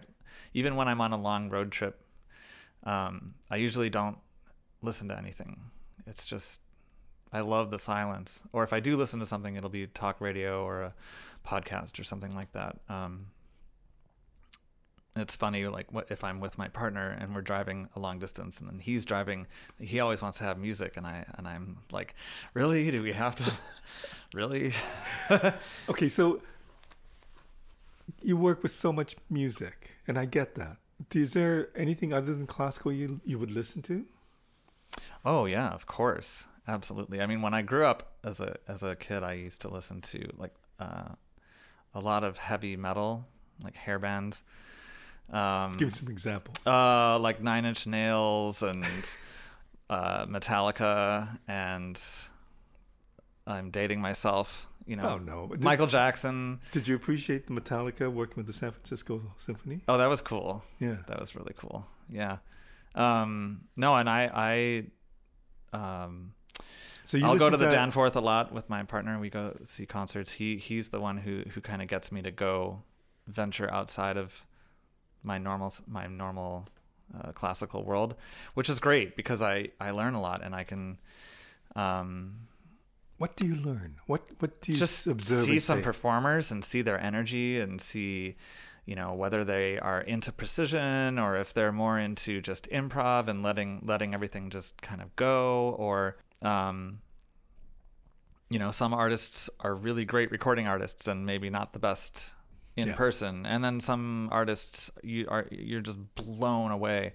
[0.54, 2.00] even when I'm on a long road trip,
[2.84, 4.18] um, I usually don't
[4.82, 5.60] listen to anything.
[6.08, 6.62] It's just
[7.34, 8.44] I love the silence.
[8.54, 10.94] Or if I do listen to something, it'll be talk radio or a
[11.46, 12.78] podcast or something like that.
[12.90, 13.28] Um,
[15.16, 18.60] it's funny, like what if I'm with my partner and we're driving a long distance,
[18.60, 19.46] and then he's driving.
[19.80, 22.16] He always wants to have music, and I and I'm like,
[22.54, 22.90] really?
[22.90, 23.52] Do we have to?
[24.34, 24.74] really?
[25.90, 26.42] okay, so
[28.24, 30.78] you work with so much music, and I get that.
[31.14, 34.06] Is there anything other than classical you you would listen to?
[35.24, 37.22] Oh yeah, of course, absolutely.
[37.22, 40.02] I mean, when I grew up as a as a kid, I used to listen
[40.02, 41.10] to like uh,
[41.94, 43.28] a lot of heavy metal,
[43.64, 44.44] like hair bands.
[45.34, 46.56] Um, Give me some examples.
[46.68, 48.86] uh, like Nine Inch Nails and
[49.90, 52.00] uh, Metallica, and
[53.48, 54.68] I'm dating myself.
[54.86, 56.60] You know, oh no, did, Michael Jackson.
[56.72, 59.82] Did you appreciate the Metallica working with the San Francisco Symphony?
[59.88, 60.64] Oh, that was cool.
[60.80, 60.98] Yeah.
[61.08, 61.88] That was really cool.
[62.10, 62.38] Yeah.
[62.94, 64.84] Um, no, and I,
[65.74, 66.34] I, um,
[67.06, 69.18] So you I'll go to the Danforth a lot with my partner.
[69.20, 70.32] We go see concerts.
[70.32, 72.84] He he's the one who who kind of gets me to go
[73.28, 74.46] venture outside of
[75.24, 76.68] my normal my normal
[77.18, 78.16] uh, classical world,
[78.54, 81.00] which is great because I I learn a lot and I can
[81.76, 82.48] um,
[83.18, 83.96] What do you learn?
[84.08, 85.46] What what do you just observe?
[85.46, 88.36] see some performers and see their energy and see
[88.86, 93.42] you know whether they are into precision or if they're more into just improv and
[93.42, 97.00] letting letting everything just kind of go or um
[98.50, 102.36] you know, some artists are really great recording artists and maybe not the best
[102.76, 102.96] in Yeah.
[102.96, 107.14] person, and then some artists you are you're just blown away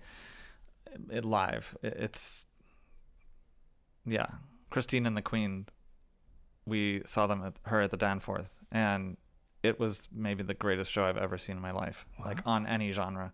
[1.11, 1.77] it live.
[1.83, 2.47] It's
[4.07, 4.27] yeah,
[4.71, 5.66] Christine and the Queen.
[6.66, 9.16] We saw them at her at the Danforth, and
[9.62, 12.92] it was maybe the greatest show I've ever seen in my life, like on any
[12.92, 13.33] genre.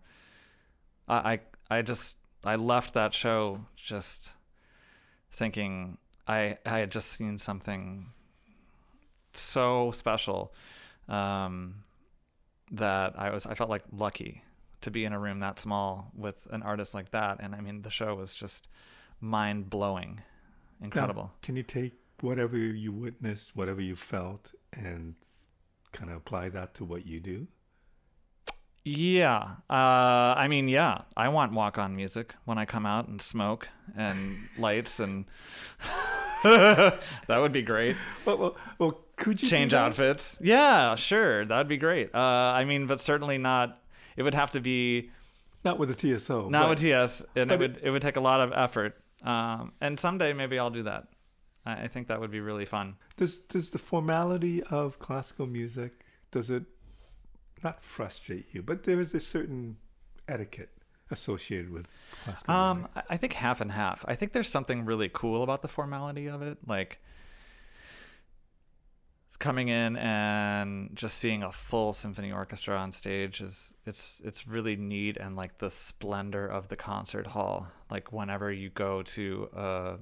[1.07, 4.31] I, I I just I left that show just
[5.31, 8.07] thinking I I had just seen something
[9.33, 10.53] so special
[11.09, 11.83] um,
[12.71, 14.43] that I was I felt like lucky
[14.81, 17.81] to be in a room that small with an artist like that, and I mean
[17.81, 18.67] the show was just
[19.21, 20.21] mind blowing,
[20.79, 21.31] Now, incredible.
[21.41, 25.15] can you take whatever you witnessed, whatever you felt, and
[25.91, 27.47] kind of apply that to what you do?
[28.83, 29.55] Yeah.
[29.67, 31.01] Uh, I mean, yeah.
[31.17, 35.25] I want walk on music when I come out and smoke and lights and
[36.43, 36.99] that
[37.29, 37.95] would be great.
[38.25, 40.37] Well, well, well could you Change outfits.
[40.41, 41.45] Yeah, sure.
[41.45, 42.13] That'd be great.
[42.13, 43.81] Uh, I mean, but certainly not.
[44.17, 45.11] It would have to be
[45.63, 46.49] Not with a TSO.
[46.49, 48.97] not but- with TS, and it would it would take a lot of effort.
[49.23, 51.07] Um, and someday maybe I'll do that.
[51.65, 52.95] I, I think that would be really fun.
[53.17, 55.93] Does does the formality of classical music
[56.31, 56.63] does it
[57.63, 58.61] not frustrate you?
[58.61, 59.77] But there is a certain
[60.27, 60.69] etiquette
[61.11, 61.87] associated with
[62.23, 62.91] classical Um, music.
[62.97, 64.03] I- I think half and half.
[64.07, 66.99] I think there's something really cool about the formality of it, like it's
[69.37, 74.75] coming in and just seeing a full symphony orchestra on stage is it's it's really
[74.75, 77.67] neat and like the splendor of the concert hall.
[77.89, 79.97] Like whenever you go to uh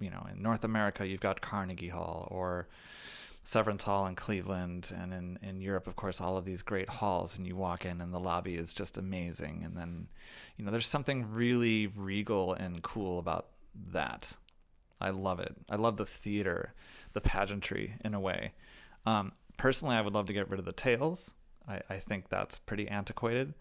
[0.00, 2.68] you know, in North America you've got Carnegie Hall or
[3.48, 7.38] Severance Hall in Cleveland, and in, in Europe, of course, all of these great halls,
[7.38, 9.62] and you walk in, and the lobby is just amazing.
[9.64, 10.06] And then,
[10.58, 13.46] you know, there's something really regal and cool about
[13.90, 14.36] that.
[15.00, 15.54] I love it.
[15.68, 16.74] I love the theater,
[17.12, 18.52] the pageantry in a way.
[19.06, 21.34] Um, personally, I would love to get rid of the tails.
[21.68, 23.54] I, I think that's pretty antiquated.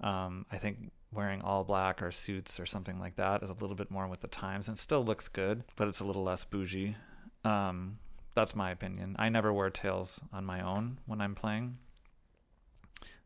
[0.00, 3.76] Um, I think wearing all black or suits or something like that is a little
[3.76, 6.96] bit more with the times and still looks good, but it's a little less bougie.
[7.44, 7.98] Um,
[8.34, 9.16] that's my opinion.
[9.18, 11.78] I never wear tails on my own when I'm playing.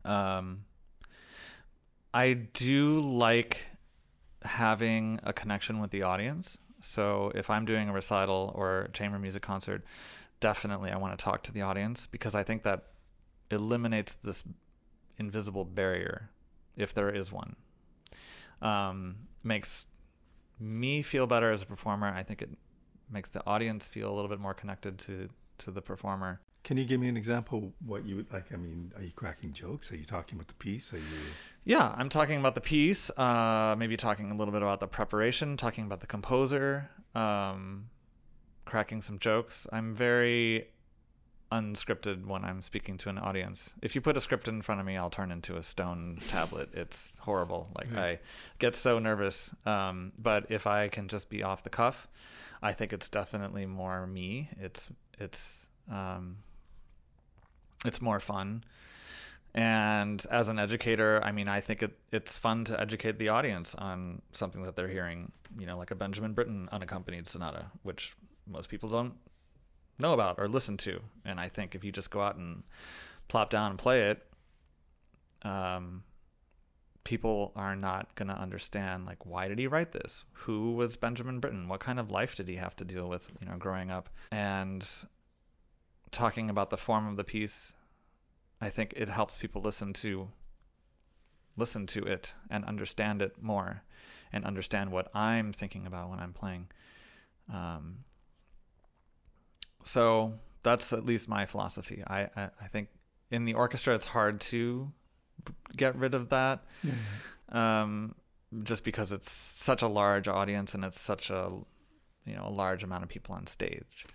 [0.05, 0.65] Um,
[2.13, 3.65] I do like
[4.43, 6.57] having a connection with the audience.
[6.81, 9.83] So if I'm doing a recital or chamber music concert,
[10.39, 12.85] definitely I want to talk to the audience because I think that
[13.51, 14.43] eliminates this
[15.17, 16.29] invisible barrier,
[16.77, 17.55] if there is one.
[18.61, 19.87] Um, makes
[20.59, 22.07] me feel better as a performer.
[22.07, 22.49] I think it
[23.09, 26.39] makes the audience feel a little bit more connected to to the performer.
[26.69, 28.53] Can you give me an example what you would like?
[28.53, 29.91] I mean, are you cracking jokes?
[29.91, 30.93] Are you talking about the piece?
[30.93, 31.03] Are you
[31.65, 35.57] Yeah, I'm talking about the piece, uh, maybe talking a little bit about the preparation,
[35.57, 37.89] talking about the composer, um,
[38.65, 39.65] cracking some jokes.
[39.73, 40.67] I'm very
[41.51, 43.73] unscripted when I'm speaking to an audience.
[43.81, 46.69] If you put a script in front of me, I'll turn into a stone tablet.
[46.73, 47.71] It's horrible.
[47.75, 48.03] Like Yeah.
[48.03, 48.19] I
[48.59, 49.55] get so nervous.
[49.65, 52.07] Um, but if I can just be off the cuff,
[52.61, 54.49] I think it's definitely more me.
[54.59, 56.37] It's it's um,
[57.85, 58.63] it's more fun.
[59.55, 63.73] And as an educator, I mean, I think it, it's fun to educate the audience
[63.75, 68.15] on something that they're hearing, you know, like a Benjamin Britten unaccompanied sonata, which
[68.45, 69.15] most people don't
[69.97, 70.99] know about or listen to.
[71.25, 72.63] And I think if you just go out and
[73.27, 74.25] plop down and play it,
[75.43, 76.03] um,
[77.03, 80.25] people are not going to understand, like, why did he write this?
[80.33, 81.67] Who was Benjamin Britten?
[81.67, 84.09] What kind of life did he have to deal with, you know, growing up?
[84.31, 84.87] And
[86.11, 87.73] talking about the form of the piece
[88.61, 90.29] I think it helps people listen to
[91.57, 93.83] listen to it and understand it more
[94.31, 96.67] and understand what I'm thinking about when I'm playing.
[97.53, 98.05] Um,
[99.83, 102.01] so that's at least my philosophy.
[102.07, 102.87] I, I, I think
[103.31, 104.91] in the orchestra it's hard to
[105.75, 106.63] get rid of that
[107.49, 108.15] um,
[108.63, 111.49] just because it's such a large audience and it's such a
[112.25, 114.05] you know a large amount of people on stage.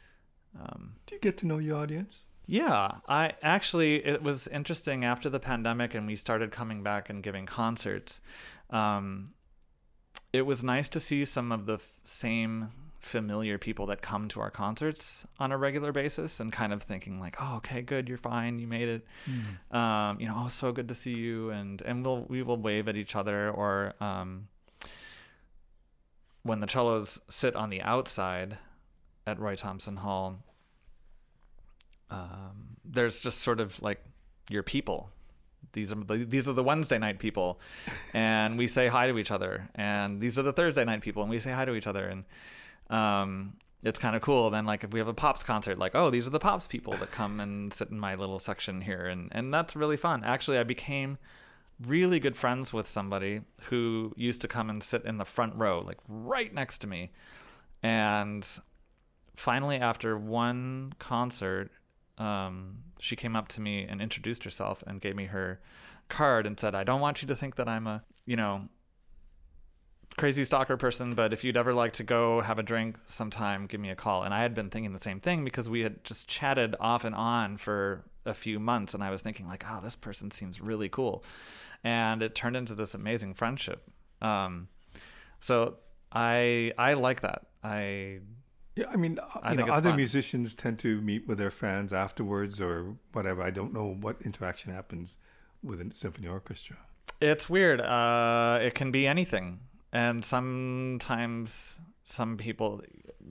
[0.61, 2.25] Um, do you get to know your audience?
[2.47, 7.23] yeah, I actually it was interesting after the pandemic and we started coming back and
[7.23, 8.21] giving concerts.
[8.71, 9.31] Um,
[10.33, 14.41] it was nice to see some of the f- same familiar people that come to
[14.41, 18.19] our concerts on a regular basis and kind of thinking like, "Oh, okay, good, you're
[18.19, 19.07] fine, you made it."
[19.75, 22.89] Um, you know, "Oh, so good to see you," and and we'll we will wave
[22.89, 24.49] at each other or um,
[26.43, 28.59] when the cellos sit on the outside
[29.27, 30.39] at Roy Thomson Hall
[32.11, 34.03] um, there's just sort of like
[34.51, 35.11] your people.
[35.73, 37.61] These are the, these are the Wednesday night people,
[38.13, 39.69] and we say hi to each other.
[39.75, 42.07] And these are the Thursday night people, and we say hi to each other.
[42.07, 42.25] And
[42.91, 44.51] um, it's kind of cool.
[44.51, 46.93] Then like if we have a pops concert, like oh these are the pops people
[46.99, 50.23] that come and sit in my little section here, and and that's really fun.
[50.23, 51.19] Actually, I became
[51.87, 55.81] really good friends with somebody who used to come and sit in the front row,
[55.81, 57.11] like right next to me,
[57.83, 58.47] and
[59.37, 61.71] finally after one concert,
[62.19, 65.61] um, she came up to me and introduced herself and gave me her
[66.09, 68.69] card and said, "I don't want you to think that I'm a you know."
[70.17, 73.81] crazy stalker person, but if you'd ever like to go have a drink sometime, give
[73.81, 74.23] me a call.
[74.23, 77.15] And I had been thinking the same thing because we had just chatted off and
[77.15, 80.89] on for a few months, and I was thinking like, oh, this person seems really
[80.89, 81.25] cool,
[81.83, 83.83] and it turned into this amazing friendship.
[84.23, 84.69] Um,
[85.41, 85.77] so
[86.13, 87.47] I I like that.
[87.63, 88.21] I
[88.77, 89.97] yeah, I mean, I you know, other fun.
[89.97, 93.43] musicians tend to meet with their fans afterwards or whatever.
[93.43, 95.19] I don't know what interaction happens
[95.63, 96.77] with a symphony orchestra.
[97.21, 97.81] It's weird.
[97.81, 99.61] Uh, it can be anything,
[99.93, 102.83] and sometimes some people,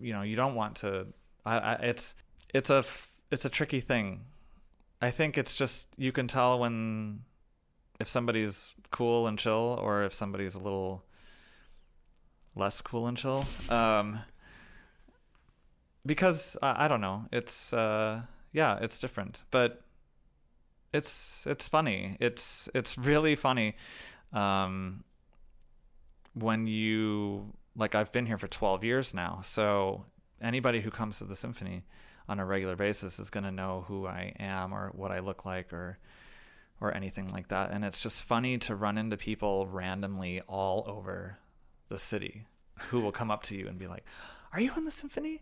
[0.01, 1.07] you know, you don't want to.
[1.45, 2.15] I, I, it's
[2.53, 2.85] it's a
[3.29, 4.21] it's a tricky thing.
[5.01, 7.23] I think it's just you can tell when
[7.99, 11.03] if somebody's cool and chill, or if somebody's a little
[12.55, 13.45] less cool and chill.
[13.69, 14.19] Um,
[16.05, 17.25] because I, don't know.
[17.31, 19.81] It's uh, yeah, it's different, but
[20.93, 22.17] it's it's funny.
[22.19, 23.75] It's it's really funny.
[24.31, 25.03] Um,
[26.33, 30.05] when you like, I've been here for 12 years now, so
[30.41, 31.83] anybody who comes to the symphony
[32.27, 35.45] on a regular basis is going to know who I am or what I look
[35.45, 35.97] like or
[36.81, 37.71] or anything like that.
[37.71, 41.37] And it's just funny to run into people randomly all over
[41.87, 42.45] the city
[42.89, 44.03] who will come up to you and be like,
[44.51, 45.41] "Are you in the symphony?"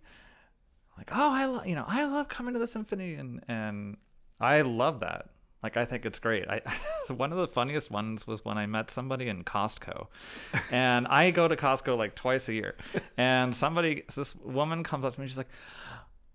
[0.97, 3.97] Like, "Oh, I love you know, I love coming to the symphony and and
[4.39, 5.30] I love that.
[5.63, 6.47] Like I think it's great.
[6.49, 6.62] I
[7.13, 10.08] one of the funniest ones was when I met somebody in Costco.
[10.71, 12.75] And I go to Costco like twice a year.
[13.17, 15.49] And somebody this woman comes up to me she's like,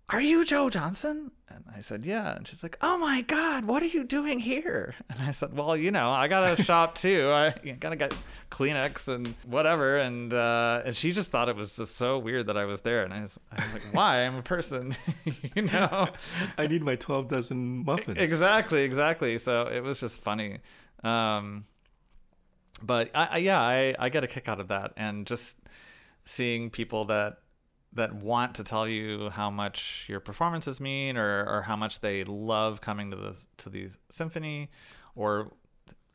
[0.09, 3.83] "Are you Joe Johnson?" And I said, "Yeah." And she's like, "Oh my god, what
[3.83, 7.31] are you doing here?" And I said, "Well, you know, I got to shop too.
[7.33, 8.15] I got to get
[8.51, 12.57] Kleenex and whatever." And uh and she just thought it was just so weird that
[12.57, 13.03] I was there.
[13.05, 14.25] And I was, I was like, "Why?
[14.25, 14.97] I'm a person."
[15.55, 16.09] you know.
[16.59, 18.19] I need my 12 dozen muffins.
[18.19, 19.39] Exactly, exactly.
[19.39, 20.59] So it was just funny.
[21.05, 21.65] Um,
[22.83, 25.57] but I, I yeah, I, I get a kick out of that, and just
[26.25, 27.39] seeing people that
[27.97, 32.25] that want to tell you how much your performances mean, or or how much they
[32.25, 34.71] love coming to the to the symphony,
[35.15, 35.53] or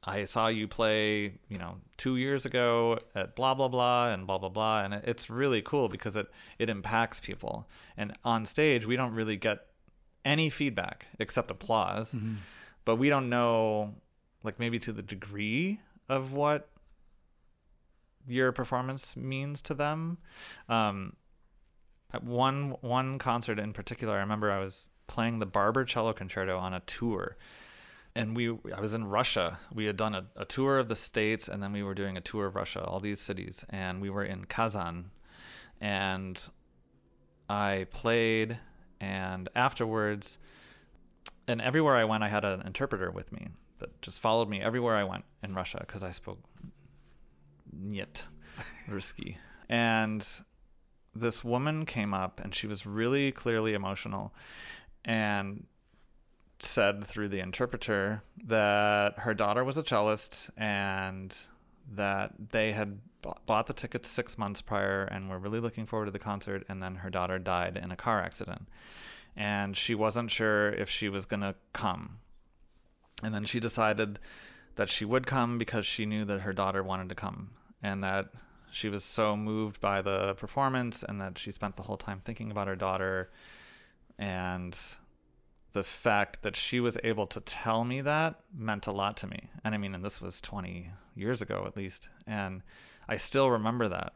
[0.03, 4.39] I saw you play, you know, two years ago at blah blah blah and blah
[4.39, 7.69] blah blah, and it's really cool because it it impacts people.
[7.97, 9.67] And on stage, we don't really get
[10.25, 12.15] any feedback except applause,
[12.85, 13.95] but we don't know,
[14.43, 16.67] like maybe to the degree of what
[18.27, 20.17] your performance means to them.
[20.69, 21.13] Um,
[22.13, 26.57] at one one concert in particular, I remember I was playing the Barber Cello Concerto
[26.57, 27.37] on a tour.
[28.15, 29.57] And we I was in Russia.
[29.73, 32.21] We had done a, a tour of the states, and then we were doing a
[32.21, 35.11] tour of Russia, all these cities, and we were in Kazan,
[35.79, 36.41] and
[37.49, 38.59] I played,
[38.99, 40.39] and afterwards,
[41.47, 43.47] and everywhere I went, I had an interpreter with me
[43.77, 46.39] that just followed me everywhere I went in Russia because I spoke
[47.73, 48.23] Nyet
[48.89, 49.37] Ruski,
[49.69, 50.27] and
[51.13, 54.33] this woman came up, and she was really clearly emotional,
[55.03, 55.65] and
[56.59, 61.35] said through the interpreter that her daughter was a cellist and
[61.93, 62.99] that they had
[63.45, 66.81] bought the tickets six months prior and were really looking forward to the concert and
[66.81, 68.67] then her daughter died in a car accident.
[69.35, 72.19] And she wasn't sure if she was going to come.
[73.23, 74.19] And then she decided
[74.75, 77.51] that she would come because she knew that her daughter wanted to come
[77.83, 78.29] and that
[78.71, 82.51] she was so moved by the performance and that she spent the whole time thinking
[82.51, 83.29] about her daughter
[84.17, 84.77] and
[85.73, 89.49] the fact that she was able to tell me that meant a lot to me.
[89.63, 92.09] And I mean, and this was 20 years ago at least.
[92.27, 92.61] And
[93.07, 94.13] I still remember that.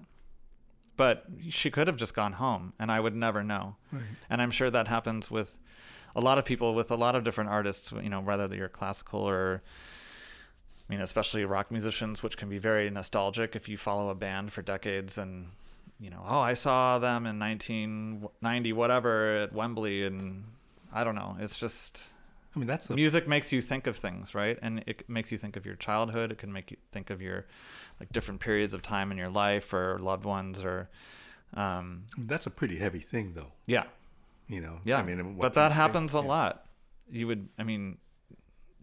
[0.97, 3.75] But she could have just gone home and I would never know.
[3.91, 4.03] Right.
[4.29, 5.61] And I'm sure that happens with
[6.15, 9.21] a lot of people, with a lot of different artists, you know, whether you're classical
[9.21, 9.63] or,
[10.87, 14.53] I mean, especially rock musicians, which can be very nostalgic if you follow a band
[14.53, 15.47] for decades and,
[15.99, 20.05] you know, oh, I saw them in 1990, whatever, at Wembley.
[20.05, 20.43] And
[20.93, 21.37] I don't know.
[21.39, 22.01] It's just
[22.55, 24.59] I mean, that's a, music makes you think of things, right?
[24.61, 26.31] And it makes you think of your childhood.
[26.31, 27.45] It can make you think of your
[27.99, 30.87] like different periods of time in your life or loved ones or,
[31.55, 33.51] um, that's a pretty heavy thing, though.
[33.65, 33.83] yeah,
[34.47, 34.79] You know.
[34.83, 34.97] yeah.
[34.97, 36.25] I mean, but that happens a Yeah.
[36.25, 36.65] lot.
[37.09, 37.97] You would, I mean,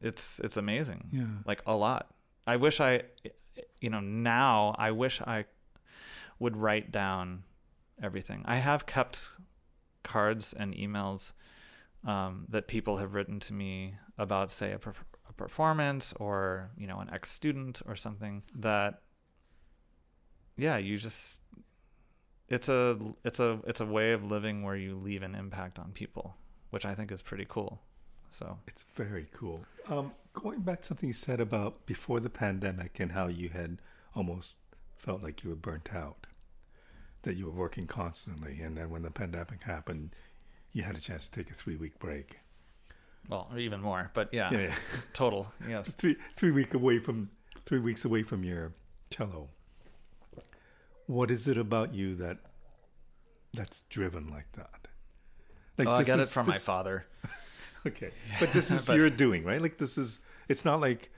[0.03, 1.09] it's it's amazing.
[1.12, 1.26] Yeah.
[1.46, 2.14] Like a lot.
[2.46, 3.03] I wish I,
[3.80, 5.44] you know, now I wish I
[6.38, 7.44] would write down
[8.03, 8.42] everything.
[8.46, 9.30] I have kept
[10.03, 11.32] cards and emails
[12.05, 16.86] um, that people have written to me about, say, a, perf- a performance or you
[16.86, 19.03] know an ex student or something that,
[20.57, 21.42] yeah, you just
[22.48, 25.92] it's a it's a it's a way of living where you leave an impact on
[25.92, 26.34] people,
[26.70, 27.80] which I think is pretty cool.
[28.33, 29.64] So It's very cool.
[29.89, 33.78] Um, going back to something you said about before the pandemic and how you had
[34.16, 34.55] almost
[34.97, 36.26] felt like you were burnt out,
[37.24, 40.14] that you were working constantly, and then when the pandemic happened,
[40.72, 42.39] you had a chance to take a three week break.
[43.28, 44.74] well, or even more, but yeah, Yeah, yeah.
[45.12, 45.91] total, yes.
[45.99, 47.28] three three week away from
[47.66, 48.72] three weeks away from your
[49.11, 49.51] cello.
[51.07, 52.39] What is it about you that
[53.53, 54.89] that's driven like that?
[55.76, 57.05] Like Oh, I this get it is- from my father.
[57.87, 59.61] Okay, but this is But- your doing, right?
[59.61, 60.20] Like this is.
[60.49, 61.11] It's not like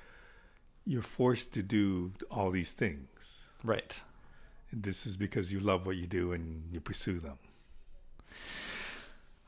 [0.87, 3.45] you're forced to do all these things.
[3.63, 4.03] Right.
[4.73, 7.39] This is because you love what you do and you pursue them.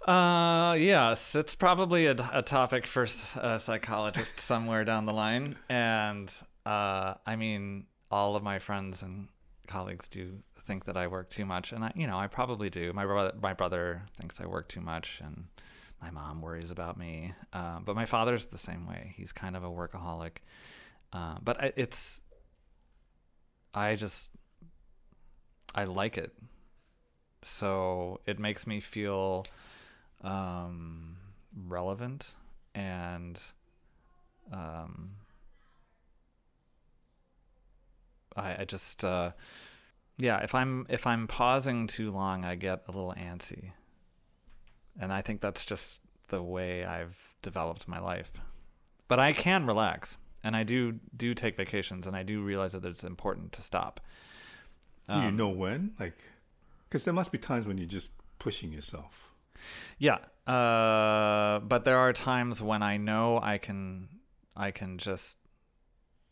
[0.07, 3.07] Uh, yes, it's probably a, a topic for
[3.41, 5.57] a psychologist somewhere down the line.
[5.69, 6.33] And
[6.65, 9.29] uh, I mean, all of my friends and
[9.67, 12.93] colleagues do think that I work too much, and I, you know, I probably do.
[12.93, 15.45] My brother, my brother thinks I work too much, and
[16.01, 17.33] my mom worries about me.
[17.53, 19.15] Uh, but my father's the same way.
[19.17, 20.39] He's kind of a workaholic.
[21.13, 22.21] Uh, but I, it's,
[23.75, 24.31] I just,
[25.75, 26.33] I like it.
[27.43, 29.47] So it makes me feel
[30.23, 31.17] um,
[31.67, 32.37] relevant
[32.75, 33.41] and
[34.53, 35.11] um,
[38.37, 39.33] I, I just uh,
[40.19, 43.71] yeah if I'm if I'm pausing too long I get a little antsy
[45.01, 48.31] and I think that's just the way I've developed my life
[49.09, 52.85] but I can relax and I do do take vacations and I do realize that
[52.85, 54.01] it's important to stop
[55.09, 55.95] Do you Um, know when?
[56.01, 56.19] Like,
[56.89, 59.31] because there must be times when you're just pushing yourself.
[59.99, 64.09] Yeah, uh, but there are times when I know I can
[64.57, 65.39] I can just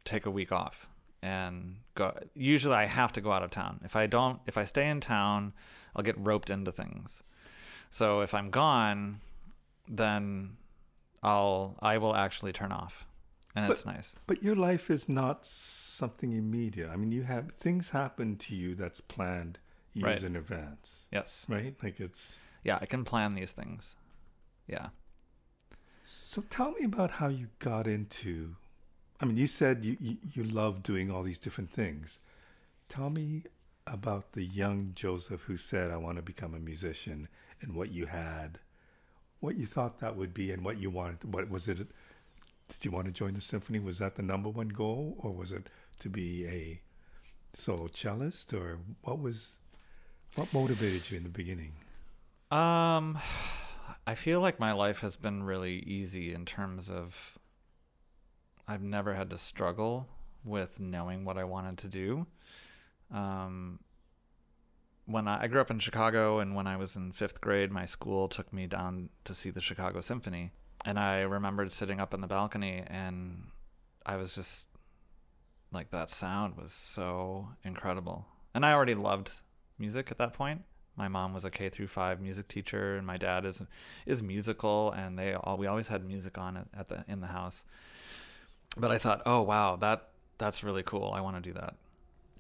[0.05, 0.89] take a week off
[1.23, 2.13] and go.
[2.35, 3.81] Usually, I have to go out of town.
[3.85, 5.53] If I don't, if I stay in town,
[5.95, 7.23] I'll get roped into things.
[7.95, 9.21] So if I'm gone,
[9.89, 10.57] then
[11.23, 13.07] I'll I will actually turn off,
[13.55, 14.17] and it's nice.
[14.27, 16.91] But your life is not something immediate.
[16.91, 19.61] I mean, you have things happen to you that's planned
[19.93, 20.23] years Right.
[20.25, 21.73] in advance, Yes, right?
[21.85, 22.41] Like it's.
[22.65, 23.95] yeah, I can plan these things.
[24.67, 24.89] Yeah.
[26.03, 28.57] So tell me about how you got into.
[29.21, 32.19] I mean, you said you, you, you love doing all these different things.
[32.89, 33.45] Tell me
[33.87, 37.29] about the young Joseph who said, I want to become a musician
[37.61, 38.59] and what you had,
[39.41, 41.33] what you thought that would be and what you wanted.
[41.33, 41.79] What was it?
[41.79, 43.79] Did you want to join the symphony?
[43.79, 45.69] Was that the number one goal or was it
[46.01, 46.81] to be a
[47.53, 49.59] solo cellist or what was,
[50.35, 51.73] what motivated you in the beginning?
[52.51, 53.19] Um,
[54.07, 57.39] I feel like my life has been really easy in terms of
[58.67, 60.09] I've never had to struggle
[60.45, 62.27] with knowing what I wanted to do.
[63.13, 63.79] Um,
[65.07, 67.85] when I, I grew up in Chicago, and when I was in fifth grade, my
[67.85, 70.51] school took me down to see the Chicago Symphony,
[70.85, 73.45] and I remembered sitting up in the balcony, and
[74.07, 74.69] I was just
[75.73, 79.31] like that sound was so incredible, and I already loved
[79.79, 80.63] music at that point
[80.97, 83.63] my mom was a K through five music teacher, and my dad is
[84.07, 87.65] is musical, and they all we always had music on at, the in the house.
[88.77, 91.13] But I thought, oh wow, that that's really cool.
[91.13, 91.75] I want to do that.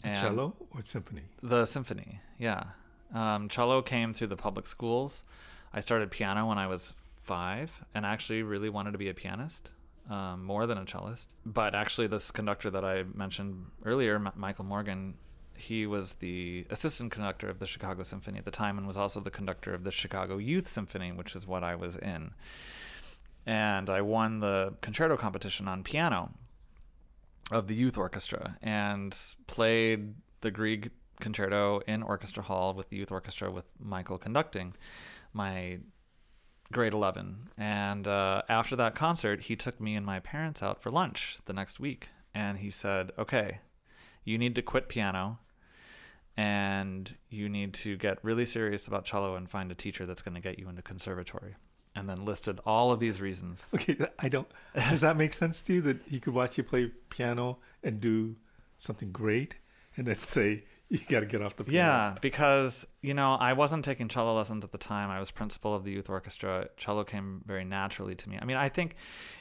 [0.04, 1.22] And Cello or symphony?
[1.42, 2.64] the symphony, yeah.
[3.14, 5.24] Um, cello came through the public schools.
[5.72, 6.94] I started piano when I was
[7.24, 9.72] five, and actually really wanted to be a pianist.
[10.10, 14.66] Um, more than a cellist, but actually, this conductor that I mentioned earlier, M- Michael
[14.66, 15.14] Morgan,
[15.56, 19.20] he was the assistant conductor of the Chicago Symphony at the time and was also
[19.20, 22.32] the conductor of the Chicago Youth Symphony, which is what I was in.
[23.46, 26.30] And I won the concerto competition on piano
[27.50, 29.16] of the youth orchestra and
[29.46, 30.90] played the Grieg
[31.20, 34.74] concerto in orchestra hall with the youth orchestra with Michael conducting
[35.32, 35.78] my
[36.72, 37.50] grade 11.
[37.56, 41.52] And uh, after that concert, he took me and my parents out for lunch the
[41.52, 42.08] next week.
[42.34, 43.60] And he said, okay,
[44.24, 45.38] you need to quit piano
[46.36, 50.34] and you need to get really serious about cello and find a teacher that's going
[50.34, 51.54] to get you into conservatory.
[51.96, 53.64] And then listed all of these reasons.
[53.72, 54.48] Okay, I don't.
[54.74, 58.34] Does that make sense to you that he could watch you play piano and do
[58.80, 59.54] something great,
[59.96, 61.76] and then say you got to get off the piano?
[61.76, 65.08] Yeah, because you know I wasn't taking cello lessons at the time.
[65.08, 66.68] I was principal of the youth orchestra.
[66.76, 68.38] Cello came very naturally to me.
[68.40, 68.96] I mean, I think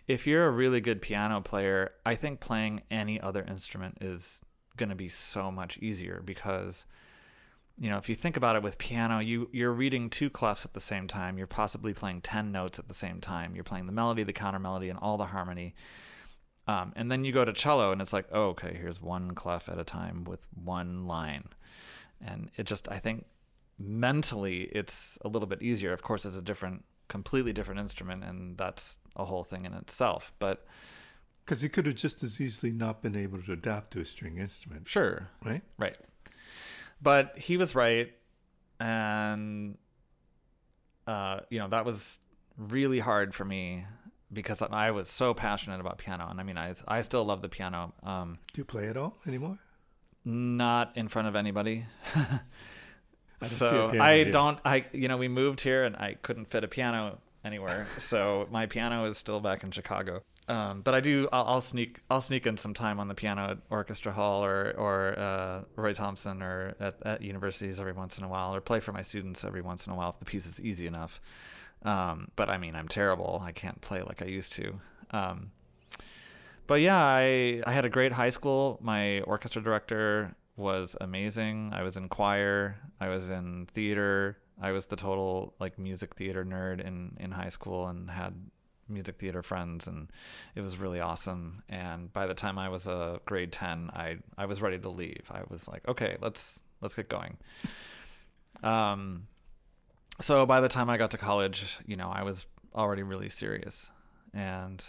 [0.07, 4.41] if you're a really good piano player, I think playing any other instrument is
[4.77, 6.85] going to be so much easier because
[7.77, 10.73] you know, if you think about it with piano, you you're reading two clefs at
[10.73, 11.37] the same time.
[11.37, 13.55] You're possibly playing ten notes at the same time.
[13.55, 15.73] You're playing the melody, the counter melody, and all the harmony.
[16.67, 19.67] Um, and then you go to cello, and it's like, oh, okay, here's one clef
[19.67, 21.45] at a time with one line,
[22.25, 23.25] and it just, I think,
[23.77, 25.91] mentally, it's a little bit easier.
[25.91, 30.31] Of course, it's a different, completely different instrument, and that's a whole thing in itself.
[30.39, 30.65] But
[31.43, 34.37] because he could have just as easily not been able to adapt to a string
[34.37, 35.63] instrument, sure, right?
[35.77, 35.97] Right.
[37.03, 38.13] But he was right,
[38.79, 39.77] and
[41.05, 42.19] uh, you know that was
[42.57, 43.85] really hard for me
[44.31, 47.49] because I was so passionate about piano, and I mean, I I still love the
[47.49, 47.93] piano.
[48.03, 49.59] Um, Do you play at all anymore?
[50.23, 51.85] Not in front of anybody.
[53.41, 54.59] I so I don't.
[54.63, 58.65] I you know we moved here and I couldn't fit a piano anywhere, so my
[58.65, 60.23] piano is still back in Chicago.
[60.47, 61.29] Um, but I do.
[61.31, 61.99] I'll, I'll, sneak.
[62.09, 65.93] I'll sneak in some time on the piano at Orchestra Hall or or uh, Roy
[65.93, 69.45] Thomson or at, at, universities every once in a while, or play for my students
[69.45, 71.21] every once in a while if the piece is easy enough.
[71.83, 73.41] Um, but I mean, I'm terrible.
[73.43, 74.73] I can't play like I used to.
[75.11, 75.51] Um,
[76.67, 78.79] but yeah, I I had a great high school.
[78.81, 81.71] My orchestra director was amazing.
[81.73, 82.75] I was in choir.
[82.99, 84.37] I was in theater.
[84.61, 88.33] I was the total like music theater nerd in in high school and had
[88.89, 90.09] music theater friends and
[90.55, 91.63] it was really awesome.
[91.69, 95.23] And by the time i was a grade 10 i i was ready to leave.
[95.31, 97.37] I was like okay let's let's get going.
[98.63, 99.27] Um
[100.21, 103.91] so by the time i got to college you know i was already really serious.
[104.33, 104.83] And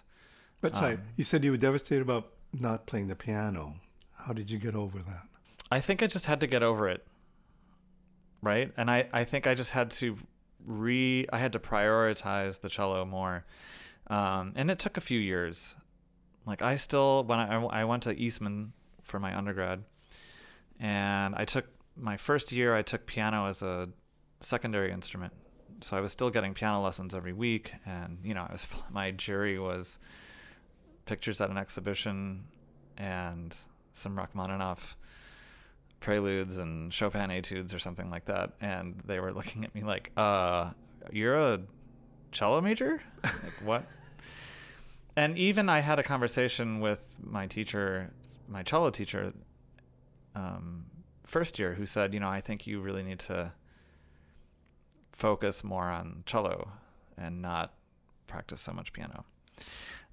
[0.61, 3.75] but sorry um, you said you were devastated about not playing the piano.
[4.17, 5.27] How did you get over that?
[5.71, 7.05] I think i just had to get over it.
[8.43, 8.73] Right?
[8.77, 10.17] And i i think i just had to
[10.67, 13.45] re i had to prioritize the cello more
[14.09, 15.77] um, and it took a few years.
[16.47, 19.83] Like I still when I I went to Eastman for my undergrad,
[20.79, 23.89] and I took my first year I took piano as a
[24.41, 25.33] secondary instrument.
[25.81, 29.11] So I was still getting piano lessons every week, and you know, I was my
[29.11, 29.99] jury was
[31.07, 32.45] pictures at an exhibition
[32.97, 33.55] and
[33.93, 34.97] some Rachmaninoff
[36.01, 40.11] preludes and Chopin etudes or something like that, and they were looking at me like,
[40.17, 40.71] "Uh,
[41.11, 41.61] you're a
[42.35, 43.01] cello major?
[43.23, 43.85] Like what?
[45.17, 48.11] and even I had a conversation with my teacher,
[48.49, 49.33] my cello teacher,
[50.35, 50.85] um,
[51.23, 53.53] first year, who said, you know, I think you really need to
[55.13, 56.71] focus more on cello
[57.17, 57.73] and not
[58.27, 59.25] practice so much piano.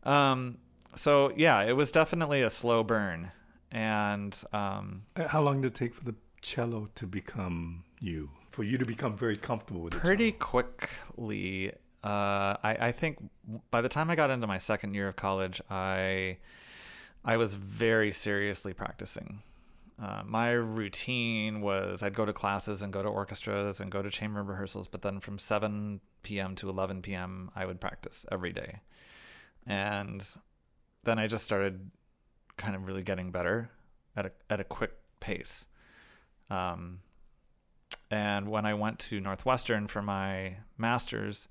[0.04, 0.60] Um,
[0.96, 3.32] so yeah, it was definitely a slow burn.
[3.72, 8.30] And um, uh, how long did it take for the cello to become you?
[8.52, 10.00] For you to become very comfortable with it?
[10.02, 11.72] Pretty quickly
[12.04, 13.18] uh, I, I think
[13.70, 16.38] by the time I got into my second year of college, I
[17.24, 19.42] I was very seriously practicing.
[20.02, 24.10] Uh, my routine was I'd go to classes and go to orchestras and go to
[24.10, 26.56] chamber rehearsals, but then from 7 p.m.
[26.56, 28.80] to 11 p.m., I would practice every day.
[29.68, 30.28] And
[31.04, 31.92] then I just started
[32.58, 33.70] kind of really getting better
[34.16, 35.68] at a, at a quick pace.
[36.50, 37.02] Um,
[38.10, 41.48] and when I went to Northwestern for my master's,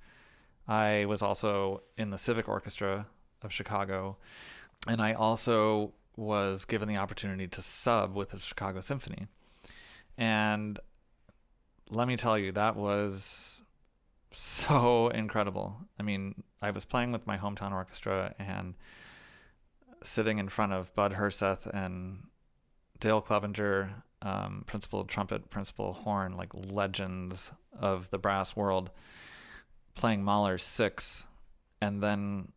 [0.70, 3.04] I was also in the Civic Orchestra
[3.42, 4.16] of Chicago,
[4.86, 9.26] and I also was given the opportunity to sub with the Chicago Symphony.
[10.16, 10.78] And
[11.88, 13.64] let me tell you, that was
[14.30, 15.76] so incredible.
[15.98, 18.76] I mean, I was playing with my hometown orchestra and
[20.04, 22.28] sitting in front of Bud Herseth and
[23.00, 23.90] Dale Clevenger,
[24.22, 28.92] um, principal trumpet, principal horn, like legends of the brass world
[29.94, 31.26] playing Mahler six,
[31.80, 32.52] and then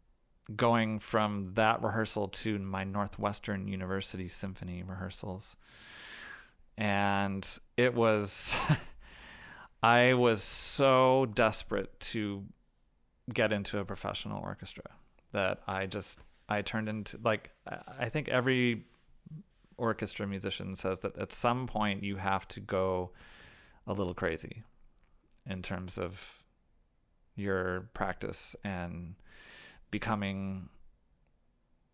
[0.55, 5.55] going from that rehearsal to my Northwestern University symphony rehearsals.
[6.77, 8.53] And it was,
[9.83, 12.43] I was so desperate to
[13.33, 14.83] get into a professional orchestra
[15.31, 16.19] that I just,
[16.49, 17.51] I turned into, like,
[17.97, 18.85] I think every
[19.77, 23.11] orchestra musician says that at some point you have to go
[23.87, 24.63] a little crazy
[25.45, 26.42] in terms of
[27.35, 29.15] your practice and
[29.91, 30.69] becoming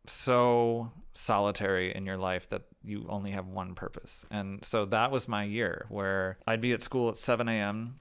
[0.06, 4.26] so solitary in your life that you only have one purpose.
[4.32, 8.00] And so that was my year where I'd be at school at 7 a.m.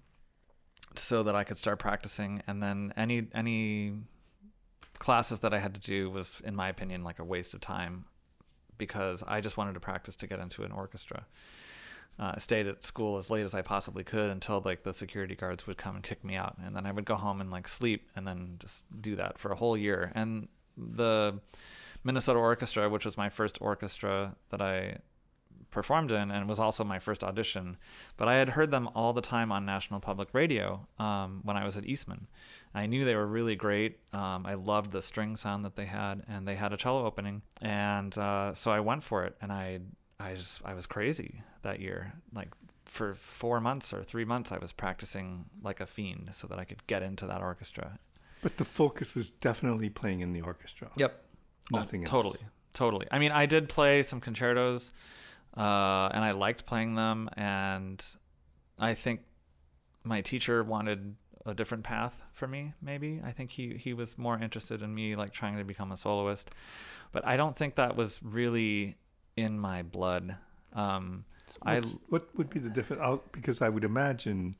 [0.95, 2.43] so that I could start practicing.
[2.47, 3.95] And then any, any
[4.99, 8.05] classes that I had to do was, in my opinion, like a waste of time
[8.78, 11.26] because I just wanted to practice to get into an orchestra
[12.18, 15.66] uh, stayed at school as late as I possibly could until like the security guards
[15.66, 18.09] would come and kick me out, and then I would go home and like sleep,
[18.16, 20.12] and then just do that for a whole year.
[20.14, 21.40] And the
[22.04, 24.98] Minnesota Orchestra, which was my first orchestra that I
[25.70, 27.76] performed in, and was also my first audition.
[28.16, 31.64] But I had heard them all the time on National Public Radio um, when I
[31.64, 32.26] was at Eastman.
[32.74, 33.98] I knew they were really great.
[34.12, 37.42] Um, I loved the string sound that they had, and they had a cello opening,
[37.61, 39.36] and uh, so I went for it.
[39.40, 39.80] And I,
[40.20, 42.12] I just, I was crazy that year.
[42.34, 42.52] Like
[42.84, 46.64] for four months or three months, I was practicing like a fiend so that I
[46.64, 47.98] could get into that orchestra.
[48.42, 50.90] But the focus was definitely playing in the orchestra.
[50.96, 51.24] Yep.
[51.70, 52.10] Nothing oh, else.
[52.10, 52.40] Totally.
[52.74, 53.06] Totally.
[53.10, 54.92] I mean, I did play some concertos,
[55.56, 57.28] uh, and I liked playing them.
[57.36, 58.04] And
[58.78, 59.20] I think
[60.04, 61.16] my teacher wanted
[61.46, 62.72] a different path for me.
[62.80, 65.96] Maybe I think he he was more interested in me like trying to become a
[65.96, 66.50] soloist,
[67.10, 68.96] but I don't think that was really
[69.41, 70.36] in my blood.
[70.72, 71.24] Um,
[71.62, 73.03] I what would be the difference?
[73.03, 74.57] I'll- Because I would imagine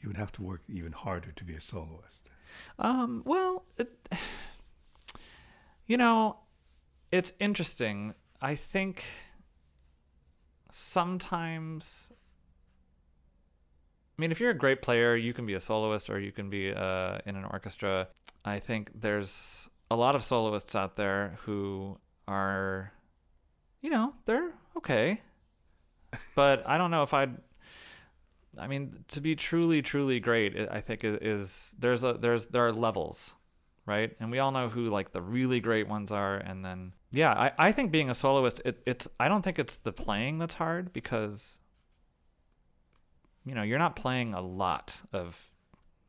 [0.00, 2.30] you would have to work even harder to be a soloist.
[2.78, 3.90] Um, well, it,
[5.86, 6.36] you know,
[7.10, 8.14] it's interesting.
[8.40, 9.02] I think
[10.70, 12.12] sometimes,
[14.16, 16.50] I mean, if you're a great player, you can be a soloist or you can
[16.50, 18.08] be uh, in an orchestra.
[18.44, 22.92] I think there's a lot of soloists out there who are,
[23.80, 25.20] you know, they're okay.
[26.34, 27.36] But I don't know if I'd
[28.58, 32.72] I mean, to be truly, truly great, I think is there's a there's there are
[32.72, 33.34] levels,
[33.86, 34.14] right?
[34.20, 37.52] And we all know who like the really great ones are, and then yeah, I,
[37.68, 40.92] I think being a soloist, it, it's I don't think it's the playing that's hard
[40.92, 41.60] because
[43.44, 45.36] you know you're not playing a lot of.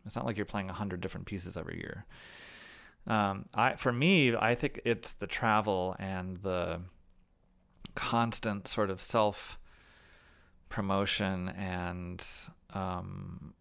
[0.06, 2.06] It's not like you're playing a hundred different pieces every year.
[3.06, 6.82] Um, I for me, I think it's the travel and the
[7.96, 9.60] constant sort of self
[10.70, 12.26] promotion and
[12.74, 13.54] um,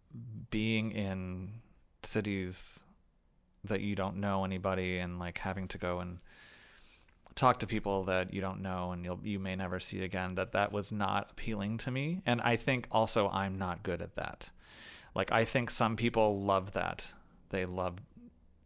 [0.51, 1.53] being in
[2.03, 2.85] cities
[3.65, 6.19] that you don't know anybody and like having to go and
[7.35, 10.53] talk to people that you don't know and you'll you may never see again that
[10.53, 12.21] that was not appealing to me.
[12.27, 14.51] And I think also I'm not good at that.
[15.15, 17.13] Like I think some people love that.
[17.51, 17.99] They love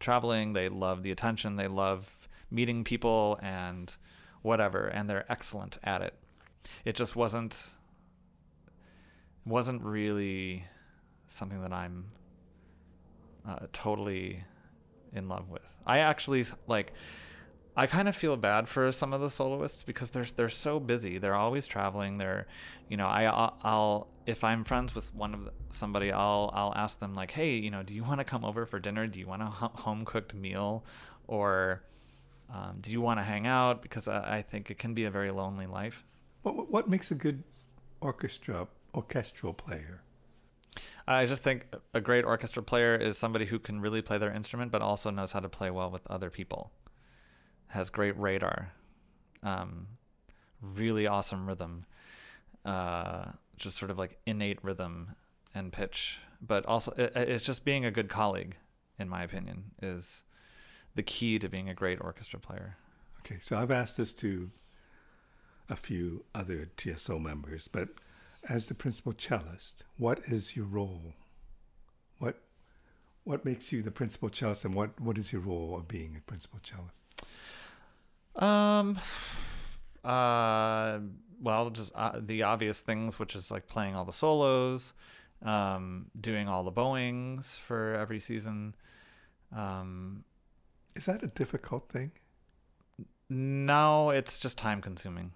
[0.01, 3.97] traveling they love the attention they love meeting people and
[4.43, 6.15] whatever and they're excellent at it
[6.85, 7.71] it just wasn't
[9.45, 10.65] wasn't really
[11.27, 12.05] something that I'm
[13.47, 14.45] uh, totally
[15.13, 15.81] in love with.
[15.87, 16.93] I actually like
[17.75, 21.19] I kind of feel bad for some of the soloists because they're they're so busy.
[21.19, 22.19] They're always traveling.
[22.19, 22.47] They're,
[22.89, 26.99] you know, I I'll, if I'm friends with one of the, somebody, I'll I'll ask
[26.99, 29.07] them like, hey, you know, do you want to come over for dinner?
[29.07, 30.85] Do you want a home cooked meal,
[31.27, 31.83] or
[32.53, 33.83] um, do you want to hang out?
[33.83, 36.05] Because I, I think it can be a very lonely life.
[36.43, 37.43] What, what- makes a good
[38.01, 40.03] orchestra orchestral player?
[41.07, 44.71] I just think a great orchestra player is somebody who can really play their instrument,
[44.71, 46.73] but also knows how to play well with other people.
[47.69, 48.73] Has great radar,
[49.43, 49.87] um,
[50.61, 51.87] really awesome rhythm,
[52.65, 53.27] uh,
[53.57, 55.13] just sort of like innate rhythm
[55.55, 56.19] and pitch.
[56.41, 58.57] But also, it, it's just being a good colleague,
[58.99, 60.25] in my opinion, is
[60.95, 62.77] the key to being a great orchestra player.
[63.21, 64.51] Okay, so I've asked this to
[65.69, 67.89] a few other TSO members, but
[68.49, 71.15] as the principal cellist, what is your role?
[72.19, 72.43] What
[73.25, 76.21] what makes you the principal cellist, and what, what is your role of being a
[76.21, 77.05] principal cellist?
[78.43, 78.99] Um,
[80.05, 80.99] uh,
[81.41, 84.93] well, just uh, the obvious things, which is like playing all the solos,
[85.45, 88.75] um, doing all the bowings for every season.
[89.55, 90.25] Um,
[90.95, 92.13] Is that a difficult thing?
[93.29, 95.33] no, it's just time consuming.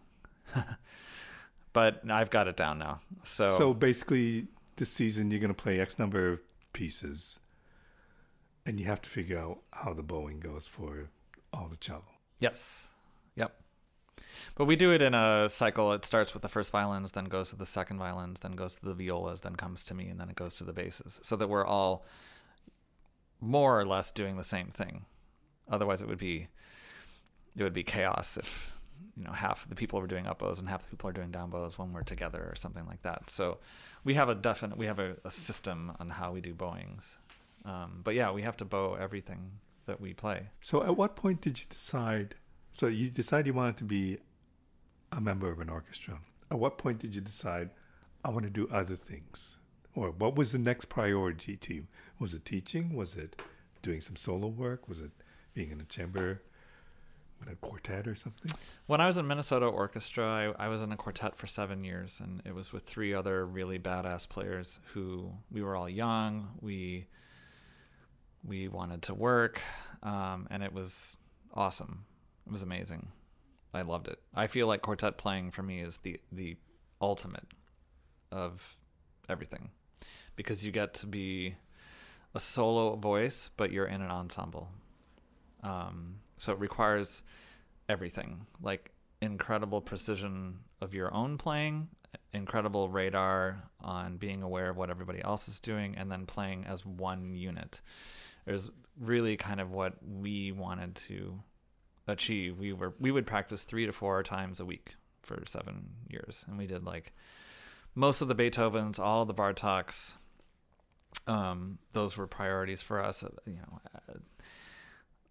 [1.73, 3.01] but I've got it down now.
[3.25, 6.41] So, So basically, this season you're going to play X number of
[6.73, 7.39] pieces,
[8.67, 11.09] and you have to figure out how the bowing goes for
[11.53, 12.05] all the cello.
[12.39, 12.89] yes,
[13.35, 13.55] yep.
[14.57, 15.93] But we do it in a cycle.
[15.93, 18.85] It starts with the first violins, then goes to the second violins, then goes to
[18.87, 21.21] the violas, then comes to me, and then it goes to the basses.
[21.23, 22.05] So that we're all
[23.41, 25.05] more or less doing the same thing.
[25.69, 26.49] Otherwise, it would be
[27.57, 28.73] it would be chaos if
[29.17, 31.31] you know half the people are doing up bows and half the people are doing
[31.31, 33.31] down bows when we're together or something like that.
[33.31, 33.59] So
[34.05, 37.19] we have a definite we have a, a system on how we do bowings.
[37.65, 39.51] Um, but yeah, we have to bow everything
[39.87, 40.49] that we play.
[40.61, 42.37] So at what point did you decide?
[42.73, 44.19] So you decided you wanted to be
[45.11, 46.21] a member of an orchestra.
[46.51, 47.71] At what point did you decide
[48.25, 49.57] I want to do other things?
[49.95, 51.87] Or what was the next priority to you?
[52.19, 52.95] Was it teaching?
[52.95, 53.41] Was it
[53.83, 54.89] doing some solo work?
[54.89, 55.13] Was it
[55.57, 56.43] being in a chamber
[57.41, 58.53] with a quartet or something?
[58.87, 62.21] When I was in Minnesota Orchestra, I, I was in a quartet for seven years,
[62.23, 66.51] and it was with three other really badass players who we were all young.
[66.61, 67.07] We
[68.45, 69.61] we wanted to work,
[70.05, 71.19] um, and it was
[71.55, 72.05] awesome.
[72.47, 73.09] It was amazing.
[73.75, 74.21] I loved it.
[74.35, 76.57] I feel like quartet playing for me is the the
[77.01, 77.47] ultimate
[78.31, 78.77] of
[79.29, 79.71] everything
[80.37, 81.55] because you get to be
[82.35, 84.69] a solo voice, but you're in an ensemble.
[85.67, 87.23] Um, so it requires
[87.89, 91.89] everything like incredible precision of your own playing,
[92.33, 96.85] incredible radar on being aware of what everybody else is doing, and then playing as
[96.85, 97.81] one unit.
[98.47, 101.41] It was really kind of what we wanted to
[102.07, 102.59] achieve.
[102.59, 106.57] We were we would practice three to four times a week for seven years, and
[106.59, 107.13] we did like
[107.95, 110.15] most of the Beethovens, all the Bartoks.
[111.27, 113.25] Um, those were priorities for us.
[113.25, 114.19] uh, You know, uh,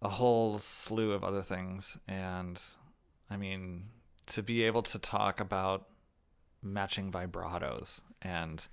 [0.06, 2.60] a whole slew of other things, and
[3.28, 3.86] I mean,
[4.26, 5.88] to be able to talk about
[6.62, 8.66] matching vibratos and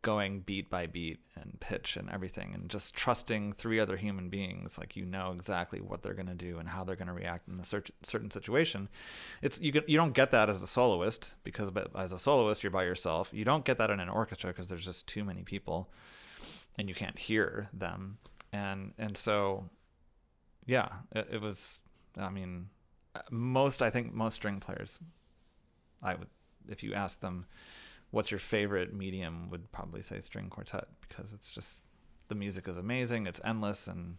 [0.00, 4.76] going beat by beat and pitch and everything and just trusting three other human beings
[4.76, 7.46] like you know exactly what they're going to do and how they're going to react
[7.46, 8.88] in a certain situation
[9.42, 12.82] it's you you don't get that as a soloist because as a soloist you're by
[12.82, 13.30] yourself.
[13.32, 15.88] You don't get that in an orchestra because there's just too many people
[16.76, 18.18] and you can't hear them.
[18.52, 19.70] And and so
[20.66, 21.82] yeah it, it was
[22.16, 22.68] i mean
[23.30, 24.98] most i think most string players
[26.02, 26.28] i would
[26.68, 27.46] if you ask them
[28.10, 31.82] what's your favorite medium would probably say string quartet because it's just
[32.28, 34.16] the music is amazing it's endless and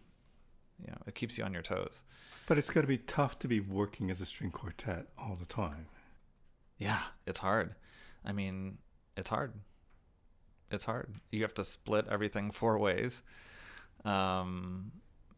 [0.80, 2.04] you know it keeps you on your toes.
[2.46, 5.46] But it's got to be tough to be working as a string quartet all the
[5.46, 5.86] time.
[6.78, 7.74] yeah it's hard.
[8.24, 8.78] I mean
[9.16, 9.52] it's hard.
[10.70, 11.14] It's hard.
[11.30, 13.22] You have to split everything four ways.
[14.04, 14.90] Um,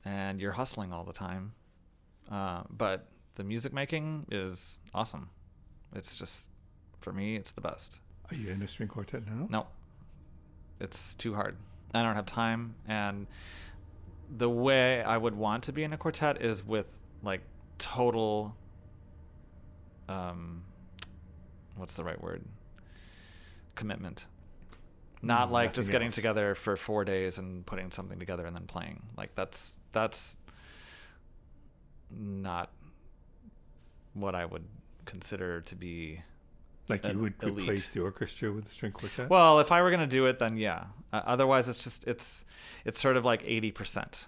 [0.06, 1.52] and you're hustling all the time
[2.30, 5.28] uh, but the music making is awesome
[5.94, 6.50] it's just
[7.00, 8.00] for me it's the best
[8.30, 9.46] Are you in a string quartet now?
[9.48, 9.66] No,
[10.80, 11.56] it's too hard.
[11.94, 13.26] I don't have time, and
[14.38, 17.42] the way I would want to be in a quartet is with like
[17.78, 18.56] total,
[20.08, 20.64] um,
[21.76, 22.42] what's the right word?
[23.76, 24.26] Commitment.
[25.22, 26.14] Not Mm, like just getting else.
[26.14, 29.02] together for four days and putting something together and then playing.
[29.16, 30.36] Like that's that's
[32.10, 32.70] not
[34.14, 34.64] what I would
[35.04, 36.20] consider to be
[36.88, 37.58] Like you would elite.
[37.58, 39.28] replace the orchestra with a string quartet?
[39.30, 40.84] Well, if I were gonna do it, then yeah.
[41.12, 42.44] Uh, otherwise, it's just it's
[42.84, 44.26] it's sort of like eighty percent.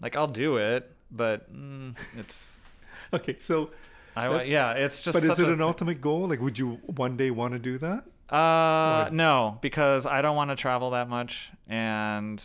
[0.00, 2.60] Like I'll do it, but mm, it's
[3.12, 3.70] okay, so
[4.16, 5.14] I That- yeah, it's just.
[5.14, 6.28] but is it a- an ultimate goal?
[6.28, 8.04] Like, would you one day want to do that?
[8.30, 12.40] Uh, no, because I don't want to travel that much, and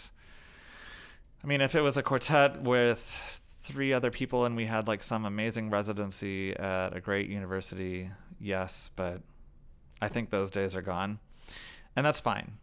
[1.43, 2.99] I mean, if it was a quartet with
[3.61, 8.09] three other people and we had like some amazing residency at a great university,
[8.39, 9.21] yes, but
[10.01, 11.19] I think those days are gone,
[11.95, 12.53] and that's fine.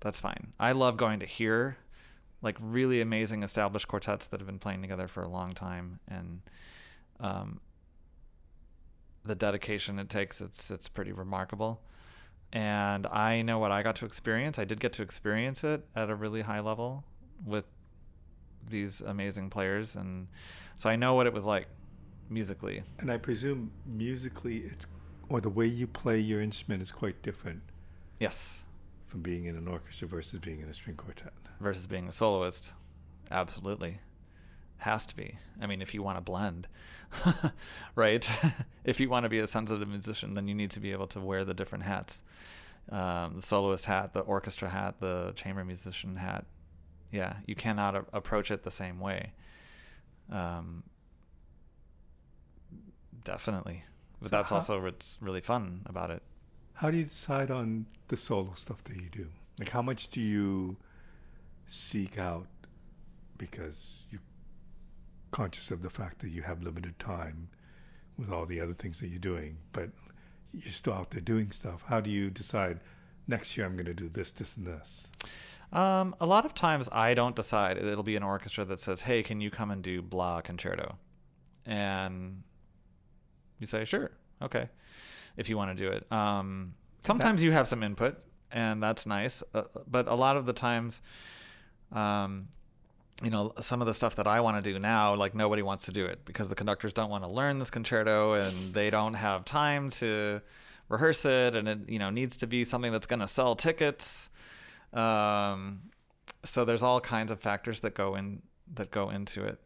[0.00, 0.52] That's fine.
[0.60, 1.78] I love going to hear
[2.42, 6.42] like really amazing established quartets that have been playing together for a long time, and
[7.20, 7.60] um,
[9.24, 11.80] the dedication it takes it's it's pretty remarkable
[12.52, 14.58] and I know what I got to experience.
[14.58, 17.04] I did get to experience it at a really high level
[17.44, 17.64] with
[18.68, 20.28] these amazing players, and
[20.76, 21.66] so I know what it was like
[22.28, 22.82] musically.
[22.98, 24.86] And I presume musically, it's
[25.28, 27.60] or the way you play your instrument is quite different
[28.18, 28.64] Yes,
[29.06, 31.32] from being in an orchestra versus being in a string quartet.
[31.60, 32.72] versus being a soloist,
[33.30, 33.98] absolutely
[34.78, 35.38] has to be.
[35.60, 36.68] I mean, if you want to blend,
[37.94, 38.28] right?
[38.84, 41.20] if you want to be a sensitive musician, then you need to be able to
[41.20, 42.22] wear the different hats.
[42.90, 46.46] Um, the soloist hat, the orchestra hat, the chamber musician hat.
[47.12, 49.32] Yeah, you cannot a- approach it the same way.
[50.30, 50.84] Um,
[53.24, 53.84] definitely,
[54.20, 56.22] but So that's how- also what's really fun about it.
[56.74, 59.28] How do you decide on the solo stuff that you do?
[59.58, 60.76] Like, how much do you
[61.66, 62.46] seek out
[63.36, 64.20] because you're
[65.30, 67.48] conscious of the fact that you have limited time
[68.16, 69.90] with all the other things that you're doing, but
[70.52, 71.82] you're still out there doing stuff?
[71.86, 72.80] How do you decide
[73.26, 75.06] next year I'm going to do this, this, and this?
[75.72, 77.76] Um, a lot of times I don't decide.
[77.76, 80.96] It'll be an orchestra that says, "Hey, can you come and do blah concerto?"
[81.66, 82.42] And
[83.58, 84.10] you say, "Sure,
[84.40, 84.70] okay,"
[85.36, 86.10] if you want to do it.
[86.10, 86.74] Um,
[87.04, 88.16] sometimes you have some input,
[88.50, 89.42] and that's nice.
[89.52, 91.02] Uh, but a lot of the times,
[91.92, 92.48] um,
[93.22, 95.86] you know, some of the stuff that I want to do now, like nobody wants
[95.86, 99.14] to do it because the conductors don't want to learn this concerto, and they don't
[99.14, 100.40] have time to
[100.88, 104.30] rehearse it, and it you know needs to be something that's going to sell tickets.
[104.92, 105.80] Um,
[106.44, 108.40] so there's all kinds of factors that go in
[108.74, 109.60] that go into it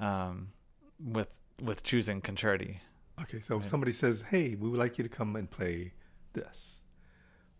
[0.00, 0.48] um,
[0.98, 2.78] with with choosing concerti.
[3.22, 5.92] Okay, so if somebody says, "Hey, we would like you to come and play
[6.32, 6.80] this,"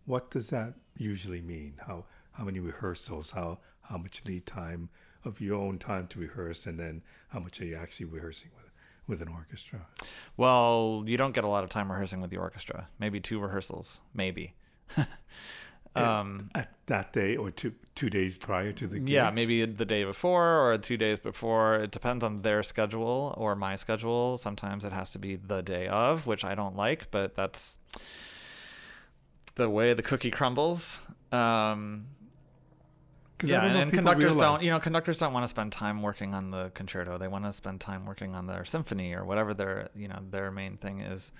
[0.05, 1.75] what does that usually mean?
[1.87, 3.31] How how many rehearsals?
[3.31, 4.89] How how much lead time
[5.25, 8.71] of your own time to rehearse, and then how much are you actually rehearsing with
[9.07, 9.85] with an orchestra?
[10.37, 12.87] Well, you don't get a lot of time rehearsing with the orchestra.
[12.99, 14.53] Maybe two rehearsals, maybe.
[15.95, 19.09] um, At that day or two two days prior to the gig?
[19.09, 21.75] yeah, maybe the day before or two days before.
[21.75, 24.37] It depends on their schedule or my schedule.
[24.37, 27.77] Sometimes it has to be the day of, which I don't like, but that's
[29.55, 30.99] the way the cookie crumbles.
[31.31, 32.05] Um,
[33.49, 34.63] yeah, and, know and people conductors realize- don't.
[34.63, 37.17] You know, conductors don't want to spend time working on the concerto.
[37.17, 40.51] They want to spend time working on their symphony or whatever their you know their
[40.51, 41.31] main thing is.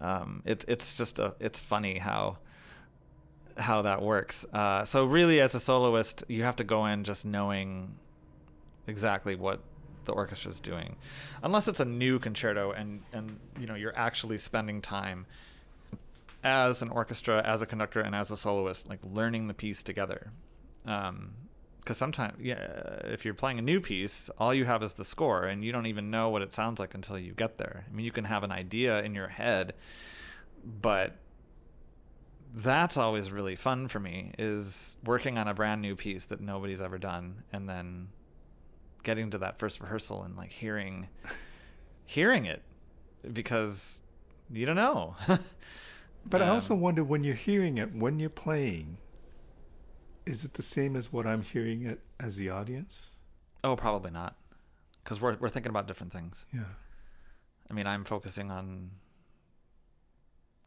[0.00, 2.38] Um, it's it's just a it's funny how
[3.56, 4.44] how that works.
[4.52, 7.94] Uh, so really, as a soloist, you have to go in just knowing
[8.86, 9.60] exactly what
[10.06, 10.96] the orchestra is doing,
[11.42, 15.26] unless it's a new concerto and and you know you're actually spending time
[16.42, 20.32] as an orchestra, as a conductor, and as a soloist, like learning the piece together.
[20.84, 25.44] Because sometimes, yeah, if you're playing a new piece, all you have is the score,
[25.44, 27.84] and you don't even know what it sounds like until you get there.
[27.88, 29.74] I mean, you can have an idea in your head,
[30.64, 31.16] but
[32.54, 36.82] that's always really fun for me is working on a brand new piece that nobody's
[36.82, 38.08] ever done and then
[39.04, 41.08] getting to that first rehearsal and like hearing
[42.06, 42.62] hearing it
[43.32, 44.02] because
[44.50, 45.14] you don't know
[46.26, 48.98] But I Um, also wonder when you're hearing it, when you're playing,
[50.30, 53.10] is it the same as what I'm hearing it as the audience?
[53.62, 54.36] oh probably not
[55.04, 56.64] because we're, we're thinking about different things Yeah.
[57.70, 58.90] i mean i'm focusing on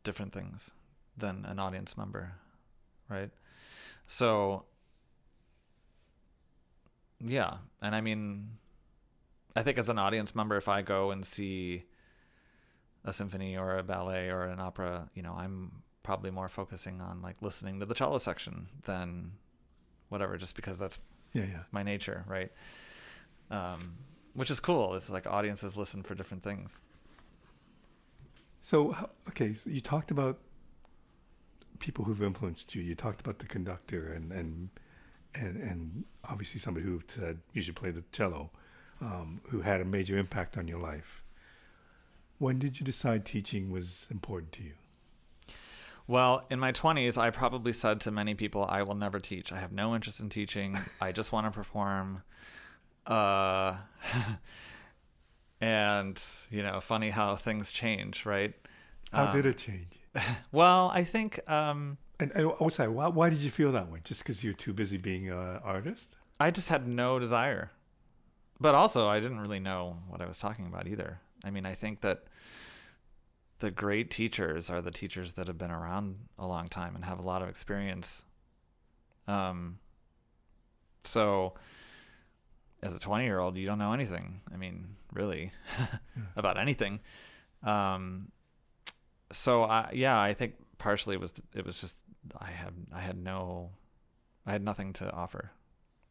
[0.04, 0.72] different things
[1.18, 2.34] than an audience member
[3.10, 3.32] right
[4.06, 4.66] so
[7.20, 8.50] yeah and i mean
[9.56, 11.84] i think as an audience member if i go and see
[13.06, 15.72] a symphony or a ballet or an opera you know i'm
[16.04, 19.32] probably more focusing on like listening to the cello section than
[20.10, 21.00] whatever just because that's
[21.34, 21.64] Yeah, yeah.
[21.72, 22.52] my nature right
[23.52, 23.94] um,
[24.34, 26.82] which is cool it's like audiences listen for different things
[28.62, 28.96] So,
[29.30, 30.40] okay, so you talked about
[31.80, 32.82] people who've influenced you.
[32.82, 34.70] You talked about the conductor and and
[35.36, 38.52] and, and obviously somebody who said you should play the cello,
[39.02, 41.24] um, who had a major impact on your life.
[42.38, 44.74] When did you decide teaching was important to you?
[46.08, 49.52] Well, in my 20s, I probably said to many people, I will never teach.
[49.52, 50.78] I have no interest in teaching.
[51.02, 52.24] I just want to perform.
[53.08, 53.76] Uh,
[55.62, 58.54] and, you know, funny how things change, right?
[59.12, 60.00] How Um, did it change?
[60.52, 64.00] Well, I think um, And, and sorry, why, why did you feel that way?
[64.04, 66.16] Just because you're too busy being an artist?
[66.40, 67.72] I just had no desire.
[68.60, 71.20] But also, I didn't really know what I was talking about either.
[71.44, 72.24] I mean, I think that
[73.64, 77.18] the great teachers are the teachers that have been around a long time and have
[77.18, 78.26] a lot of experience.
[79.26, 79.80] Um,
[81.06, 81.54] so,
[82.82, 84.42] as a 20 year old, you don't know anything.
[84.54, 85.54] I mean, really,
[86.36, 87.00] about anything.
[87.66, 88.34] Um,
[89.32, 92.04] so, I, yeah, I think partially it was it was just
[92.38, 93.70] I had I had no
[94.46, 95.52] I had nothing to offer.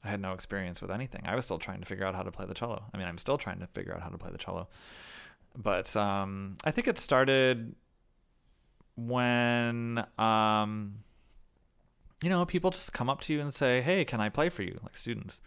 [0.03, 1.20] I had no experience with anything.
[1.26, 2.82] I was still trying to figure out how to play the cello.
[2.94, 4.68] I mean, I'm still trying to figure out how to play the cello.
[5.57, 7.74] But um, I think it started
[8.96, 10.98] when um,
[12.22, 14.62] you know people just come up to you and say, "Hey, can I play for
[14.62, 15.42] you?" Like students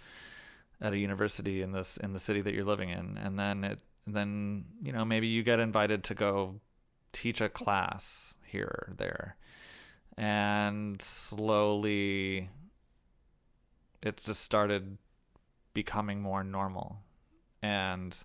[0.82, 3.80] at a university in this in the city that you're living in, and then it
[4.06, 6.60] then you know maybe you get invited to go
[7.12, 9.38] teach a class here or there,
[10.18, 12.49] and slowly
[14.03, 14.97] it's just started
[15.74, 16.97] becoming more normal.
[17.64, 18.16] And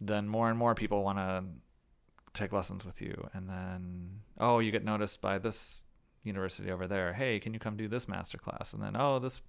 [0.00, 1.44] then more and more people want to
[2.32, 3.28] take lessons with you.
[3.32, 5.86] And then oh you get noticed by this
[6.22, 7.12] university over there.
[7.12, 8.72] Hey can you come do this master class?
[8.72, 9.40] And then oh this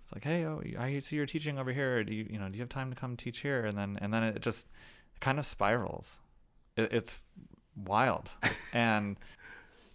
[0.00, 2.04] it's like hey oh i see you're teaching over here.
[2.04, 3.64] Do you you know do you have time to come teach here?
[3.64, 4.68] And then and then it just
[5.20, 6.20] kind of spirals.
[6.76, 7.20] It, it's
[7.76, 8.30] wild.
[8.72, 9.16] And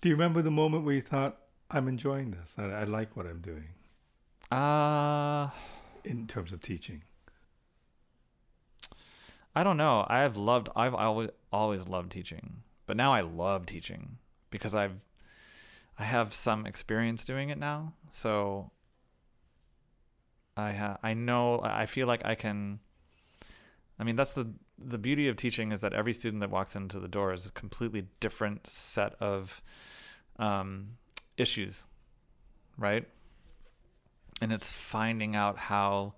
[0.01, 1.37] Do you remember the moment where you thought,
[1.69, 2.55] I'm enjoying this?
[2.57, 3.69] I, I like what I'm doing?
[4.51, 5.49] Uh
[6.05, 7.03] in terms of teaching?
[9.59, 10.05] I don't know.
[10.07, 10.69] I've loved.
[10.73, 14.17] I've always always loved teaching, but now I love teaching
[14.51, 14.95] because I've
[15.97, 17.91] I have some experience doing it now.
[18.09, 18.71] So
[20.55, 21.59] I ha- I know.
[21.61, 22.79] I feel like I can.
[23.99, 24.47] I mean, that's the
[24.77, 27.51] the beauty of teaching is that every student that walks into the door is a
[27.51, 29.61] completely different set of
[30.37, 30.91] um,
[31.35, 31.85] issues,
[32.77, 33.05] right?
[34.39, 36.13] And it's finding out how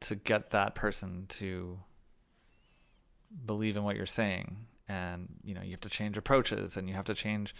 [0.00, 1.78] to get that person to
[3.46, 6.94] believe in what you're saying and you know you have to change approaches and you
[6.94, 7.54] have to change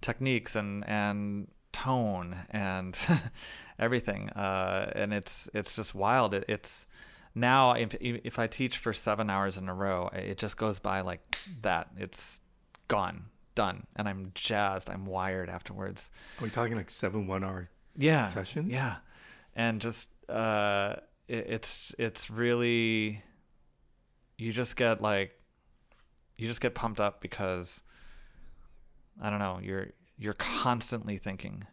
[0.00, 2.98] techniques and and tone and
[3.78, 6.86] everything uh and it's it's just wild it, it's
[7.34, 11.00] now if if I teach for seven hours in a row, it just goes by
[11.00, 11.88] like that.
[11.96, 12.42] It's
[12.88, 14.90] gone, done, and I'm jazzed.
[14.90, 16.10] I'm wired afterwards.
[16.38, 18.70] Are we talking like seven one-hour Yeah, sessions?
[18.70, 18.96] yeah,
[19.56, 20.96] and just uh,
[21.26, 23.22] it, it's it's really
[24.42, 25.38] you just get like
[26.36, 27.82] you just get pumped up because
[29.20, 29.88] I don't know you're
[30.18, 31.64] you're constantly thinking,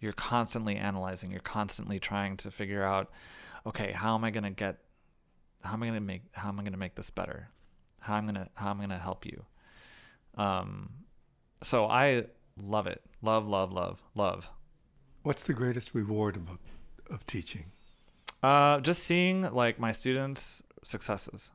[0.00, 3.10] you're constantly analyzing, you're constantly trying to figure out,
[3.66, 4.78] okay, how am I gonna get,
[5.62, 7.48] how am I gonna make, how am I gonna make this better,
[8.00, 9.44] how I'm gonna how I'm gonna help you.
[10.36, 10.90] Um,
[11.62, 12.26] so I
[12.60, 14.50] love it, love, love, love, love.
[15.22, 16.60] What's the greatest reward about
[17.10, 17.66] of teaching?
[18.42, 21.50] Uh, just seeing like my students' successes,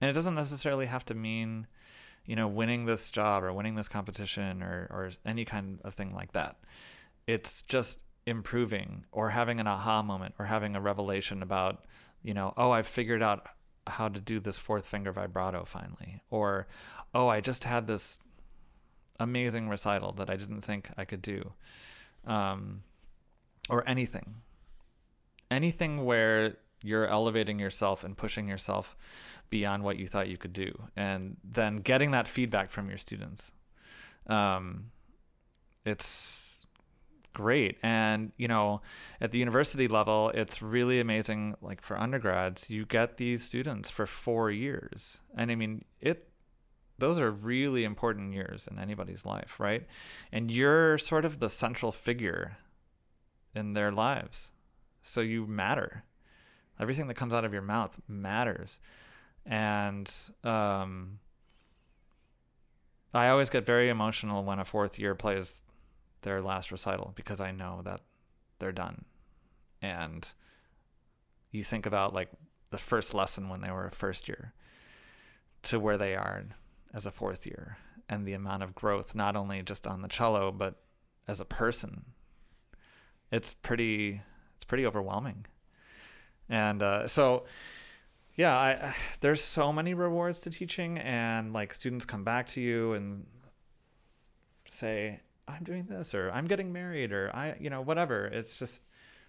[0.00, 1.66] and it doesn't necessarily have to mean,
[2.24, 6.14] you know, winning this job or winning this competition or or any kind of thing
[6.14, 6.56] like that.
[7.26, 11.86] It's just improving or having an aha moment or having a revelation about,
[12.22, 13.48] you know, oh, I've figured out
[13.86, 16.68] how to do this fourth finger vibrato finally, or
[17.14, 18.20] oh, I just had this
[19.18, 21.52] amazing recital that I didn't think I could do,
[22.26, 22.82] um,
[23.68, 24.36] or anything.
[25.50, 28.96] Anything where you're elevating yourself and pushing yourself
[29.50, 30.70] beyond what you thought you could do.
[30.96, 33.52] And then getting that feedback from your students
[34.28, 34.90] um,
[35.84, 36.66] it's
[37.32, 37.78] great.
[37.82, 38.82] And you know
[39.20, 44.06] at the university level it's really amazing like for undergrads you get these students for
[44.06, 45.20] four years.
[45.36, 46.28] And i mean it
[46.98, 49.86] those are really important years in anybody's life right?
[50.32, 52.56] And you're sort of the central figure
[53.54, 54.50] in their lives.
[55.02, 56.04] So you matter.
[56.80, 58.80] Everything that comes out of your mouth matters.
[59.44, 60.12] And
[60.44, 61.18] um,
[63.14, 65.62] I always get very emotional when a fourth year plays
[66.22, 68.00] their last recital because I know that
[68.58, 69.04] they're done.
[69.80, 70.28] And
[71.50, 72.28] you think about like
[72.70, 74.52] the first lesson when they were a first year
[75.62, 76.44] to where they are
[76.94, 80.50] as a fourth year and the amount of growth, not only just on the cello,
[80.50, 80.76] but
[81.26, 82.04] as a person.
[83.30, 84.22] It's pretty
[84.54, 85.46] it's pretty overwhelming.
[86.48, 87.44] And uh, so,
[88.36, 92.94] yeah, I, there's so many rewards to teaching, and like students come back to you
[92.94, 93.26] and
[94.66, 98.26] say, "I'm doing this," or "I'm getting married," or "I," you know, whatever.
[98.26, 98.82] It's just,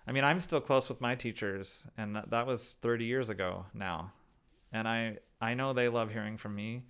[0.07, 3.65] I mean, I'm still close with my teachers, and that, that was 30 years ago
[3.73, 4.11] now,
[4.71, 6.83] and I I know they love hearing from me,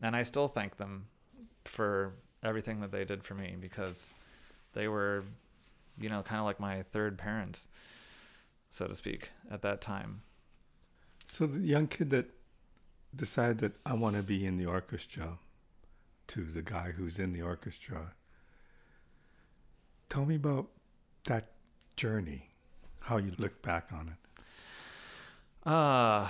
[0.00, 1.06] and I still thank them
[1.64, 4.12] for everything that they did for me because
[4.72, 5.24] they were
[6.00, 7.68] you know, kind of like my third parents,
[8.72, 10.22] so to speak, at that time.
[11.28, 12.30] So the young kid that
[13.14, 15.38] decided that I want to be in the orchestra
[16.28, 18.14] to the guy who's in the orchestra.
[20.08, 20.68] Tell me about
[21.24, 21.50] that
[21.96, 22.48] journey,
[23.00, 25.68] how you look back on it.
[25.68, 26.26] Uh,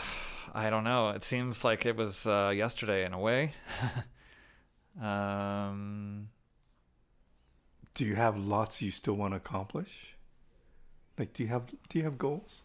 [0.53, 1.11] I don't know.
[1.11, 3.53] It seems like it was uh, yesterday in a way.
[5.01, 6.29] um,
[7.95, 10.17] do you have lots you still want to accomplish?
[11.19, 12.63] Like, do you have do you have goals?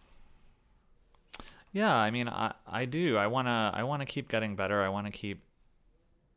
[1.71, 3.17] Yeah, I mean, I I do.
[3.17, 4.81] I wanna I wanna keep getting better.
[4.81, 5.41] I want to keep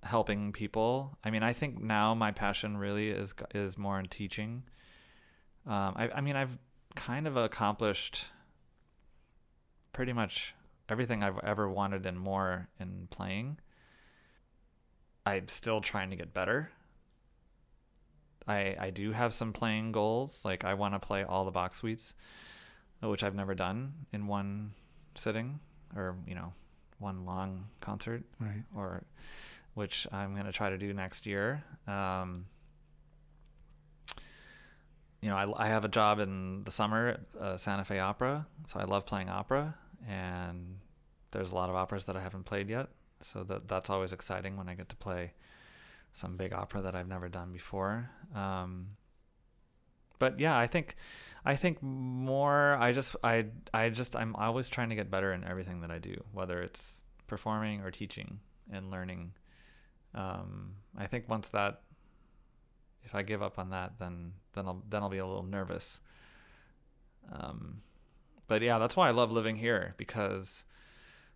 [0.03, 1.17] helping people.
[1.25, 4.65] I mean, I think now my passion really is is more in teaching.
[5.67, 6.59] Um, I I mean, I've
[6.97, 8.27] kind of accomplished
[9.93, 10.55] pretty much
[10.89, 13.59] everything I've ever wanted and more in playing.
[15.25, 16.71] I'm still trying to get better.
[18.47, 20.45] I I do have some playing goals.
[20.45, 22.15] Like I want to play all the Bach suites,
[23.03, 24.73] which I've never done in one
[25.15, 25.61] sitting
[25.97, 26.53] or you know
[26.99, 28.23] one long concert.
[28.39, 28.63] Right.
[28.75, 29.05] Or
[29.75, 31.63] which I'm gonna try to do next year.
[31.87, 32.47] Um,
[35.21, 38.47] you know, I, I have a job in the summer at uh, Santa Fe Opera,
[38.67, 39.75] so I love playing opera,
[40.09, 40.79] and
[41.31, 42.89] there's a lot of operas that I haven't played yet,
[43.21, 45.33] so that that's always exciting when I get to play
[46.13, 48.11] some big opera that I've never done before.
[48.35, 48.89] Um,
[50.19, 50.97] but yeah, I think,
[51.45, 52.75] I think more.
[52.75, 55.99] I just, I, I just, I'm always trying to get better in everything that I
[55.99, 58.41] do, whether it's performing or teaching
[58.71, 59.33] and learning.
[60.15, 61.83] Um, I think once that,
[63.03, 66.01] if I give up on that, then then I'll then I'll be a little nervous.
[67.33, 67.83] Um,
[68.47, 70.65] but yeah, that's why I love living here because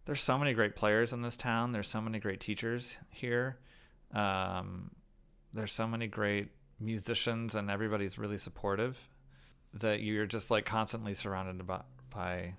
[0.04, 1.72] there's so many great players in this town.
[1.72, 3.58] There's so many great teachers here.
[4.14, 4.90] Um,
[5.52, 6.48] there's so many great
[6.80, 8.98] musicians, and everybody's really supportive
[9.74, 12.54] that you're just like constantly surrounded by, by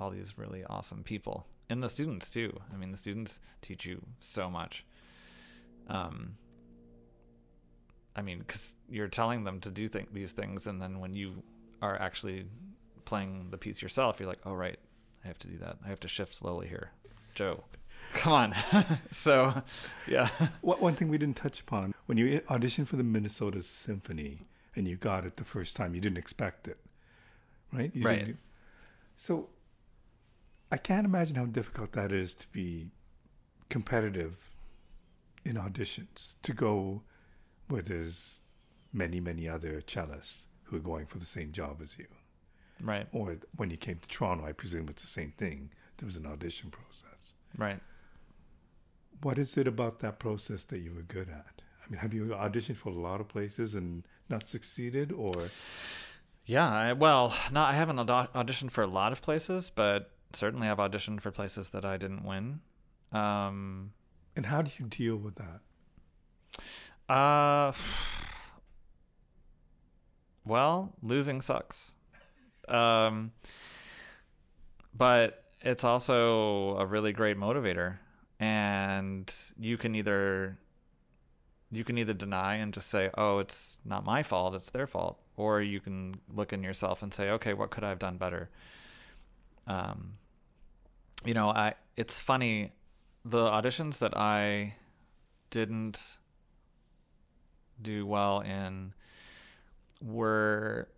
[0.00, 2.58] all these really awesome people and the students too.
[2.72, 4.84] I mean, the students teach you so much.
[5.88, 6.36] Um,
[8.16, 11.42] I mean, because you're telling them to do th- these things, and then when you
[11.82, 12.46] are actually
[13.04, 14.78] playing the piece yourself, you're like, oh right,
[15.24, 15.78] I have to do that.
[15.84, 16.90] I have to shift slowly here.
[17.34, 17.64] Joe,
[18.14, 18.54] come on.
[19.10, 19.62] so,
[20.06, 20.28] yeah.
[20.60, 24.40] What one thing we didn't touch upon when you auditioned for the Minnesota Symphony
[24.76, 26.78] and you got it the first time, you didn't expect it,
[27.72, 27.90] right?
[27.94, 28.18] You Right.
[28.20, 28.38] didn't-
[29.16, 29.48] so,
[30.70, 32.90] I can't imagine how difficult that is to be
[33.68, 34.36] competitive
[35.44, 37.02] in auditions to go
[37.68, 38.40] where there's
[38.92, 42.06] many many other cellists who are going for the same job as you.
[42.82, 43.06] Right.
[43.12, 45.70] Or when you came to Toronto, I presume it's the same thing.
[45.96, 47.34] There was an audition process.
[47.56, 47.80] Right.
[49.22, 51.62] What is it about that process that you were good at?
[51.84, 55.32] I mean, have you auditioned for a lot of places and not succeeded, or
[56.44, 60.68] Yeah, I, well, no, I haven't aud- auditioned for a lot of places, but certainly
[60.68, 62.60] I've auditioned for places that I didn't win.
[63.12, 63.92] Um,
[64.36, 65.60] and how do you deal with that?
[67.12, 67.72] uh,
[70.44, 71.94] well, losing sucks.
[72.68, 73.32] Um,
[74.94, 77.96] but it's also a really great motivator,
[78.40, 80.58] and you can either
[81.70, 85.18] you can either deny and just say, "Oh, it's not my fault; it's their fault,"
[85.36, 88.50] or you can look in yourself and say, "Okay, what could I have done better?"
[89.66, 90.14] Um,
[91.24, 92.72] you know, I it's funny
[93.24, 94.76] the auditions that I
[95.50, 96.18] didn't
[97.80, 98.94] do well in
[100.00, 100.88] were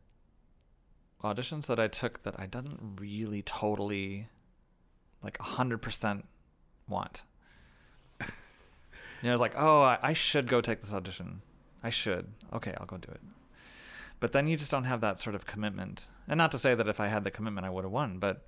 [1.22, 4.28] auditions that I took that I didn't really totally
[5.22, 6.24] like 100%
[6.88, 7.24] want.
[9.22, 11.42] You know, it's like, oh, I, I should go take this audition.
[11.82, 12.26] I should.
[12.52, 13.20] Okay, I'll go do it.
[14.18, 16.08] But then you just don't have that sort of commitment.
[16.28, 18.46] And not to say that if I had the commitment, I would have won, but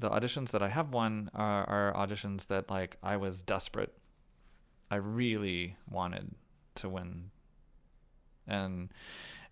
[0.00, 3.94] the auditions that I have won are, are auditions that like I was desperate.
[4.90, 6.34] I really wanted
[6.76, 7.30] to win.
[8.46, 8.90] And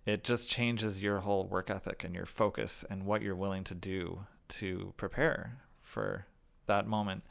[0.07, 3.75] it just changes your whole work ethic and your focus and what you're willing to
[3.75, 6.27] do to prepare for
[6.67, 7.23] that moment.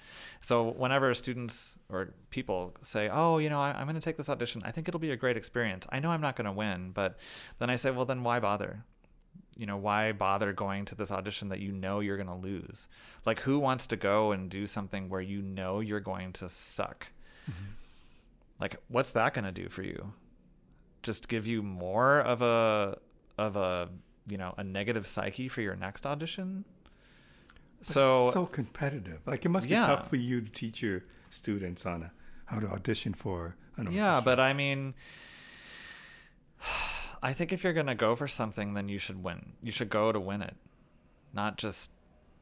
[0.41, 4.29] So whenever students or people say, "Oh, you know, I, I'm going to take this
[4.29, 4.61] audition.
[4.65, 5.85] I think it'll be a great experience.
[5.89, 7.17] I know I'm not going to win, but
[7.59, 8.83] then I say, well, then why bother?
[9.55, 12.87] You know, why bother going to this audition that you know you're going to lose?
[13.25, 17.07] Like, who wants to go and do something where you know you're going to suck?
[17.49, 17.71] Mm-hmm.
[18.59, 20.13] Like, what's that going to do for you?
[21.03, 22.97] Just give you more of a
[23.37, 23.89] of a
[24.29, 26.63] you know a negative psyche for your next audition?
[27.83, 29.19] So it's so competitive.
[29.25, 29.87] Like it must be Yeah.
[29.87, 32.11] tough for you to teach your students on a,
[32.45, 34.93] how to audition for an Yeah, but I mean,
[37.21, 39.53] I think if you're gonna go for something, then you should win.
[39.61, 40.55] You should go to win it,
[41.33, 41.91] not just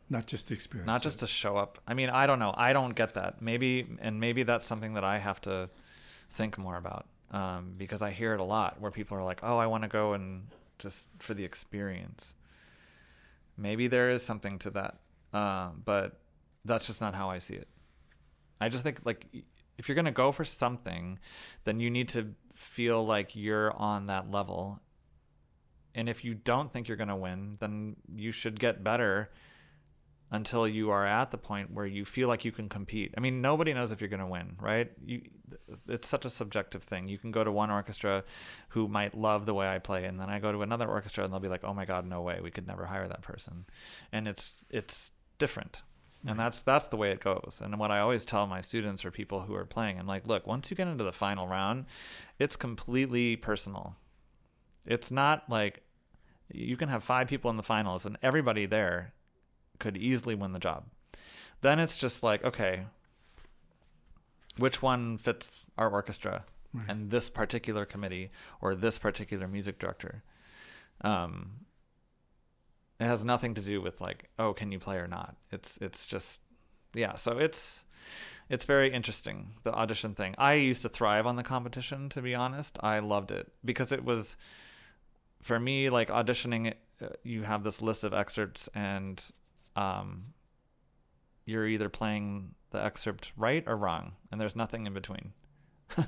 [0.10, 0.88] not just the experience.
[0.88, 1.80] not just to show up.
[1.88, 2.54] I mean, I don't know.
[2.58, 3.42] I don't get that.
[3.42, 5.70] Maybe, and maybe that's something that I have to
[6.32, 9.58] think more about um, because I hear it a lot where people are like, "Oh,
[9.58, 10.48] I want to go and
[10.80, 12.36] just for the experience."
[13.58, 14.98] Maybe there is something to that,
[15.34, 16.20] uh, but
[16.66, 17.68] that's just not how I see it.
[18.60, 19.28] I just think like
[19.78, 21.20] if you're gonna go for something,
[21.64, 24.80] then you need to feel like you're on that level.
[25.96, 29.30] And if you don't think you're gonna win, then you should get better
[30.32, 33.14] until you are at the point where you feel like you can compete.
[33.18, 34.90] I mean, nobody knows if you're going to win, right?
[35.06, 35.22] You,
[35.90, 37.10] it's such a subjective thing.
[37.10, 38.24] You can go to one orchestra
[38.70, 41.34] who might love the way I play, and then I go to another orchestra and
[41.34, 43.66] they'll be like, "Oh my God, no way, we could never hire that person,"
[44.14, 45.12] and it's it's
[45.42, 45.84] different.
[46.26, 47.62] And that's that's the way it goes.
[47.64, 50.46] And what I always tell my students or people who are playing, I'm like, look,
[50.46, 51.86] once you get into the final round,
[52.38, 53.96] it's completely personal.
[54.86, 55.82] It's not like
[56.54, 59.14] you can have five people in the finals and everybody there
[59.80, 60.84] could easily win the job.
[61.62, 62.86] Then it's just like, okay,
[64.58, 66.44] which one fits our orchestra
[66.74, 66.86] Right.
[66.88, 68.30] and this particular committee
[68.62, 70.24] or this particular music director?
[71.02, 71.61] Um,
[73.02, 75.36] it has nothing to do with like, oh, can you play or not?
[75.52, 76.42] It's it's just
[76.94, 77.16] yeah.
[77.16, 77.84] So it's
[78.48, 80.36] it's very interesting the audition thing.
[80.38, 82.10] I used to thrive on the competition.
[82.10, 84.38] To be honest, I loved it because it was
[85.42, 86.74] for me like auditioning.
[87.02, 89.20] uh, You have this list of excerpts and
[89.76, 90.22] um,
[91.46, 95.34] you're either playing the excerpt right or wrong, and there's nothing in between.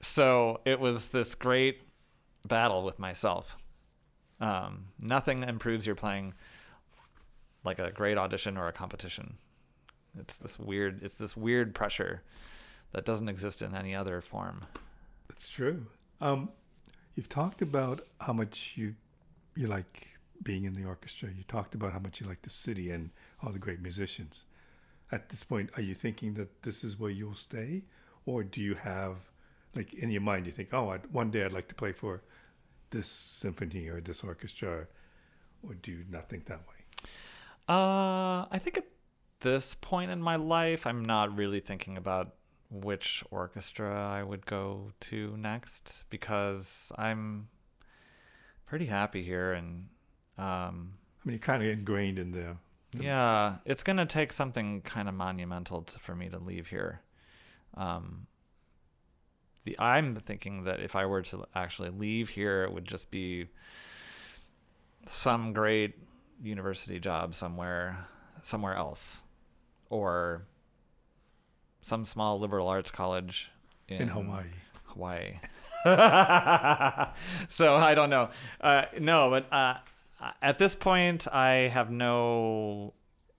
[0.00, 1.80] so it was this great
[2.46, 3.56] battle with myself.
[4.40, 6.34] Um, nothing improves your playing
[7.64, 9.36] like a great audition or a competition.
[10.18, 11.02] It's this weird.
[11.02, 12.22] It's this weird pressure
[12.92, 14.64] that doesn't exist in any other form.
[15.30, 15.86] It's true.
[16.20, 16.50] Um,
[17.14, 18.94] you've talked about how much you
[19.56, 21.28] you like being in the orchestra.
[21.28, 23.10] You talked about how much you like the city and
[23.42, 24.44] all the great musicians.
[25.10, 27.82] At this point, are you thinking that this is where you'll stay,
[28.24, 29.16] or do you have,
[29.74, 32.22] like, in your mind, you think, oh, I'd, one day I'd like to play for
[32.90, 34.86] this symphony or this orchestra,
[35.62, 37.08] or do you not think that way?
[37.68, 38.86] Uh, I think at
[39.40, 42.34] this point in my life, I'm not really thinking about
[42.70, 47.48] which orchestra I would go to next because I'm
[48.66, 49.88] pretty happy here and
[50.36, 52.56] um, I mean, you're kind of ingrained in there.
[52.98, 57.00] yeah, it's gonna take something kind of monumental to, for me to leave here.
[57.74, 58.26] Um,
[59.64, 63.48] the I'm thinking that if I were to actually leave here, it would just be
[65.06, 65.94] some great
[66.42, 67.98] university job somewhere,
[68.42, 69.24] somewhere else,
[69.90, 70.42] or
[71.80, 73.50] some small liberal arts college
[73.88, 74.44] in, in Hawaii.
[74.84, 75.38] Hawaii.
[77.48, 78.30] so I don't know.
[78.60, 79.74] Uh, no, but uh,
[80.42, 82.94] at this point, I have no.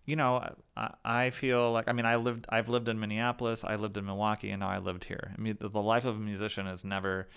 [0.10, 0.34] You know,
[0.76, 4.06] I, I feel like I mean I lived I've lived in Minneapolis, I lived in
[4.06, 5.26] Milwaukee, and now I lived here.
[5.38, 7.28] I mean, the, the life of a musician is never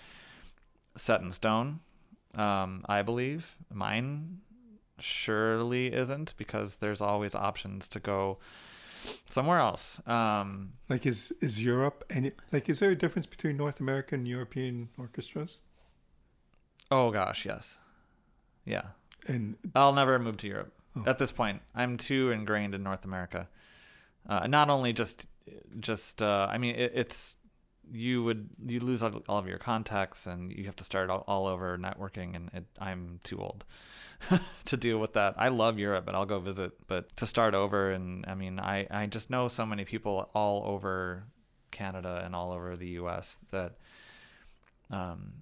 [0.97, 1.81] set in stone.
[2.35, 4.41] Um, I believe mine
[4.99, 8.39] surely isn't because there's always options to go
[9.29, 10.01] somewhere else.
[10.07, 14.27] Um, Like, is is Europe and like, is there a difference between North American and
[14.27, 15.59] European orchestras?
[16.91, 17.79] oh gosh, yes,
[18.65, 18.87] yeah.
[19.27, 21.03] And I'll never move to Europe Oh.
[21.05, 21.61] at this point.
[21.73, 23.49] I'm too ingrained in North America.
[24.27, 25.27] Uh, not only just,
[25.79, 27.37] just uh, I mean, it, it's
[27.91, 31.23] you would you lose all, all of your contacts and you have to start all,
[31.27, 33.65] all over networking, and it, I'm too old
[34.65, 35.35] to deal with that.
[35.37, 36.71] I love Europe, but I'll go visit.
[36.87, 40.63] But to start over, and I mean, I I just know so many people all
[40.65, 41.25] over
[41.71, 43.39] Canada and all over the U.S.
[43.51, 43.73] that
[44.89, 45.33] um,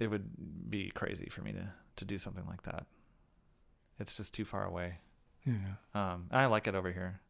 [0.00, 0.28] it would
[0.68, 2.86] be crazy for me to to do something like that.
[4.00, 4.98] It's just too far away.
[5.44, 5.54] yeah,
[5.94, 7.20] Um, I like it over here.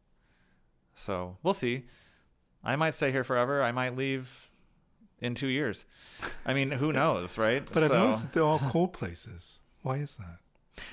[0.95, 1.83] So we'll see.
[2.63, 3.61] I might stay here forever.
[3.61, 4.49] I might leave
[5.19, 5.85] in two years.
[6.45, 7.67] I mean, who knows, right?
[7.73, 9.59] but I've noticed that they're all cold places.
[9.83, 10.37] Why is that?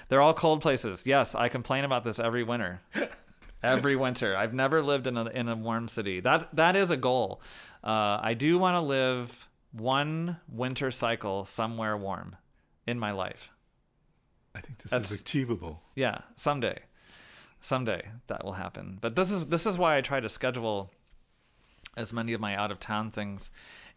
[0.09, 1.07] they're all cold places.
[1.07, 2.81] Yes, I complain about this every winter.
[3.63, 4.37] every winter.
[4.37, 6.21] I've never lived in a in a warm city.
[6.21, 7.41] That that is a goal.
[7.85, 12.35] Uh, I do want to live one winter cycle somewhere warm
[12.87, 13.53] in my life.
[14.55, 15.83] I think this That's- is achievable.
[15.95, 16.81] Yeah, someday,
[17.61, 18.99] someday that will happen.
[19.01, 20.91] But this is this is why I try to schedule
[21.97, 23.51] as many of my out of town things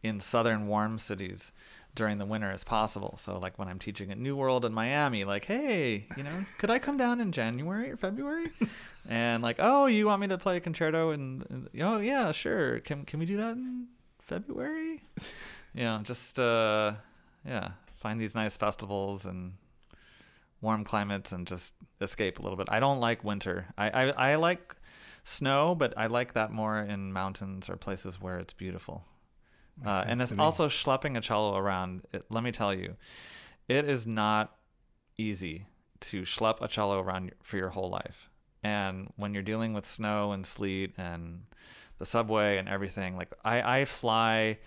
[0.03, 1.51] in southern warm cities
[1.93, 3.15] during the winter as possible.
[3.17, 6.69] So like when I'm teaching at New World in Miami, like, hey, you know, could
[6.69, 8.49] I come down in January or February?
[9.09, 11.11] and like, oh, you want me to play a concerto?
[11.11, 12.79] And, oh yeah, sure.
[12.79, 13.87] Can can we do that in
[14.19, 15.01] February?
[15.75, 16.93] you know, just uh,
[17.45, 19.53] yeah, find these nice festivals and
[20.61, 22.67] warm climates and just escape a little bit.
[22.69, 23.67] I don't like winter.
[23.77, 24.75] I, I, I like
[25.23, 29.03] snow, but I like that more in mountains or places where it's beautiful.
[29.85, 32.03] Uh, and it's also schlepping a cello around.
[32.13, 32.95] It, let me tell you,
[33.67, 34.55] it is not
[35.17, 35.65] easy
[36.01, 38.29] to schlep a cello around for your whole life.
[38.63, 41.43] And when you're dealing with snow and sleet and
[41.97, 44.59] the subway and everything, like I, I fly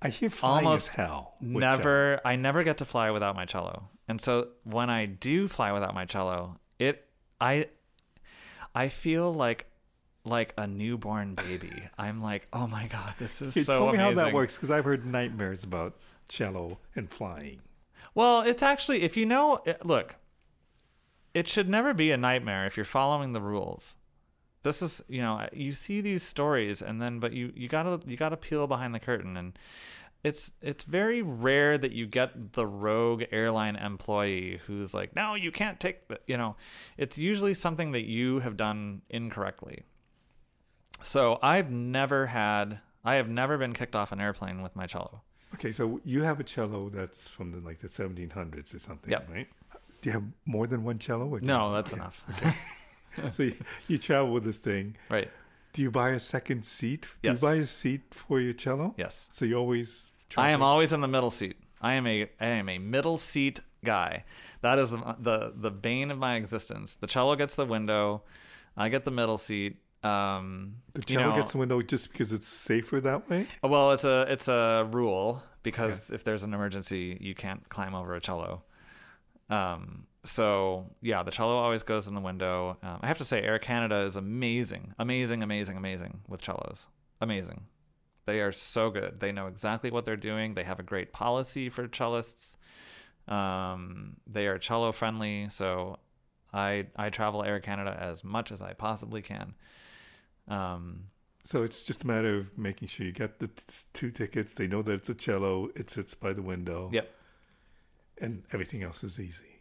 [0.00, 1.34] I hear almost hell.
[1.40, 1.76] with cello.
[1.76, 3.88] never I never get to fly without my cello.
[4.08, 7.06] And so when I do fly without my cello, it
[7.40, 7.66] I
[8.74, 9.66] I feel like
[10.24, 11.88] like a newborn baby.
[11.98, 14.56] I'm like, "Oh my god, this is Hey, so tell me amazing." how that works
[14.56, 15.96] because I've heard nightmares about
[16.28, 17.60] cello and flying.
[18.14, 20.16] Well, it's actually if you know it- look,
[21.34, 23.96] it should never be a nightmare if you're following the rules.
[24.62, 28.08] This is, you know, you see these stories and then but you you got to
[28.08, 29.56] you got to peel behind the curtain and
[30.26, 35.52] it's it's very rare that you get the rogue airline employee who's like, "No, you
[35.52, 36.56] can't take the," you know,
[36.96, 39.84] it's usually something that you have done incorrectly.
[41.02, 45.22] So, I've never had I have never been kicked off an airplane with my cello.
[45.54, 49.28] Okay, so you have a cello that's from the like the 1700s or something, Yep.
[49.30, 49.48] right?
[50.02, 51.38] Do you have more than one cello?
[51.42, 52.00] No, that's okay.
[52.00, 53.32] enough.
[53.32, 53.54] so you,
[53.88, 54.96] you travel with this thing.
[55.08, 55.30] Right.
[55.72, 57.02] Do you buy a second seat?
[57.02, 57.36] Do Yes.
[57.36, 58.94] you buy a seat for your cello?
[58.98, 59.28] Yes.
[59.30, 60.10] So you always.
[60.36, 61.56] I am always in the middle seat.
[61.80, 64.24] I am a I am a middle seat guy.
[64.62, 66.94] That is the the the bane of my existence.
[66.94, 68.22] The cello gets the window,
[68.76, 69.76] I get the middle seat.
[70.02, 73.46] Um, The you cello know- gets the window just because it's safer that way.
[73.62, 78.14] well, it's a it's a rule because if there's an emergency, you can't climb over
[78.14, 78.62] a cello.
[79.50, 82.76] Um, so yeah, the cello always goes in the window.
[82.82, 86.88] Um, I have to say, Air Canada is amazing, amazing, amazing, amazing with cellos.
[87.20, 87.62] Amazing.
[88.26, 89.20] They are so good.
[89.20, 90.54] They know exactly what they're doing.
[90.54, 92.56] They have a great policy for cellists.
[93.28, 95.98] Um, they are cello friendly, so
[96.52, 99.54] I I travel Air Canada as much as I possibly can.
[100.48, 101.04] Um,
[101.44, 103.54] So it's just a matter of making sure you get the t-
[103.92, 104.52] two tickets.
[104.52, 105.70] They know that it's a cello.
[105.76, 106.90] It sits by the window.
[106.92, 107.10] Yep.
[108.18, 109.60] And everything else is easy.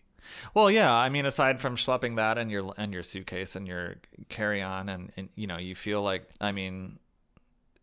[0.55, 0.91] Well, yeah.
[0.91, 3.95] I mean, aside from schlepping that and your and your suitcase and your
[4.29, 6.97] carry on, and, and you know, you feel like, I mean,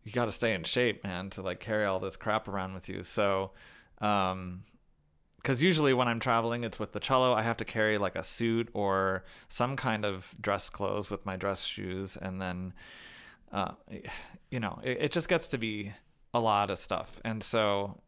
[0.03, 2.89] you got to stay in shape, man, to like carry all this crap around with
[2.89, 3.03] you.
[3.03, 3.51] So,
[4.01, 4.63] um,
[5.37, 7.33] because usually when I'm traveling, it's with the cello.
[7.33, 11.35] I have to carry like a suit or some kind of dress clothes with my
[11.35, 12.73] dress shoes, and then,
[13.51, 13.71] uh,
[14.49, 15.91] you know, it, it just gets to be
[16.33, 17.19] a lot of stuff.
[17.25, 17.99] And so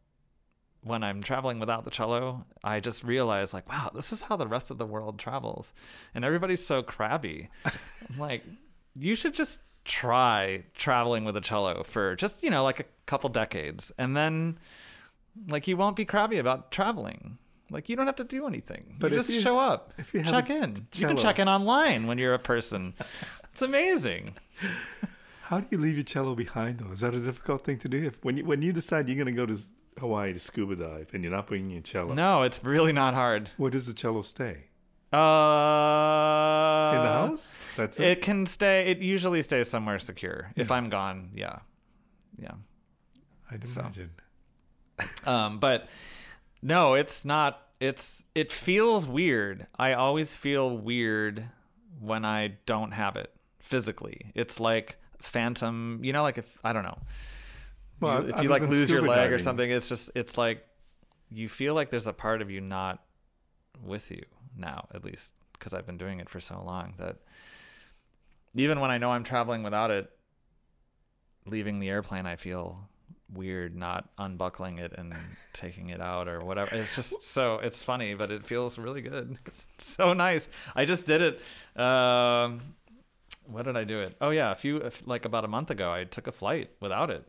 [0.82, 4.46] when I'm traveling without the cello, I just realize like, wow, this is how the
[4.46, 5.74] rest of the world travels,
[6.14, 7.50] and everybody's so crabby.
[7.66, 8.44] I'm like,
[8.94, 13.30] you should just try traveling with a cello for just you know like a couple
[13.30, 14.58] decades, and then
[15.48, 17.38] like you won't be crabby about traveling.
[17.70, 18.96] Like you don't have to do anything.
[19.00, 20.86] But you just you- show up, if you check in.
[20.94, 22.94] You can check in online when you're a person.
[23.52, 24.34] it's amazing.
[25.42, 26.92] How do you leave your cello behind though?
[26.92, 28.04] Is that a difficult thing to do?
[28.04, 29.58] If when you when you decide you're going to go to
[29.98, 33.50] Hawaii to scuba dive and you're not bringing your cello, No, it's really not hard.
[33.56, 34.64] where does the cello stay?
[35.12, 37.54] Uh, In the house?
[37.76, 38.04] That's it.
[38.04, 38.86] It can stay.
[38.90, 40.50] It usually stays somewhere secure.
[40.56, 41.58] If I'm gone, yeah,
[42.38, 42.52] yeah.
[43.50, 43.80] I'd so.
[43.82, 44.10] imagine.
[45.26, 45.88] Um, but
[46.62, 47.60] no, it's not.
[47.80, 49.66] It's it feels weird.
[49.78, 51.44] I always feel weird
[52.00, 54.32] when I don't have it physically.
[54.34, 56.00] It's like phantom.
[56.02, 56.98] You know, like if I don't know.
[58.00, 60.64] Well, You- if you like lose your leg or something, it's just it's like
[61.30, 63.04] you feel like there's a part of you not
[63.84, 64.22] with you
[64.56, 67.16] now, at least because I've been doing it for so long that
[68.54, 70.10] even when I know I'm traveling without it,
[71.46, 72.88] leaving the airplane, I feel
[73.32, 75.14] weird not unbuckling it and
[75.52, 76.74] taking it out or whatever.
[76.76, 79.38] It's just so it's funny, but it feels really good.
[79.46, 80.48] It's so nice.
[80.74, 81.80] I just did it.
[81.80, 82.60] Um,
[83.44, 84.16] what did I do it?
[84.20, 87.24] Oh yeah, a few like about a month ago, I took a flight without it,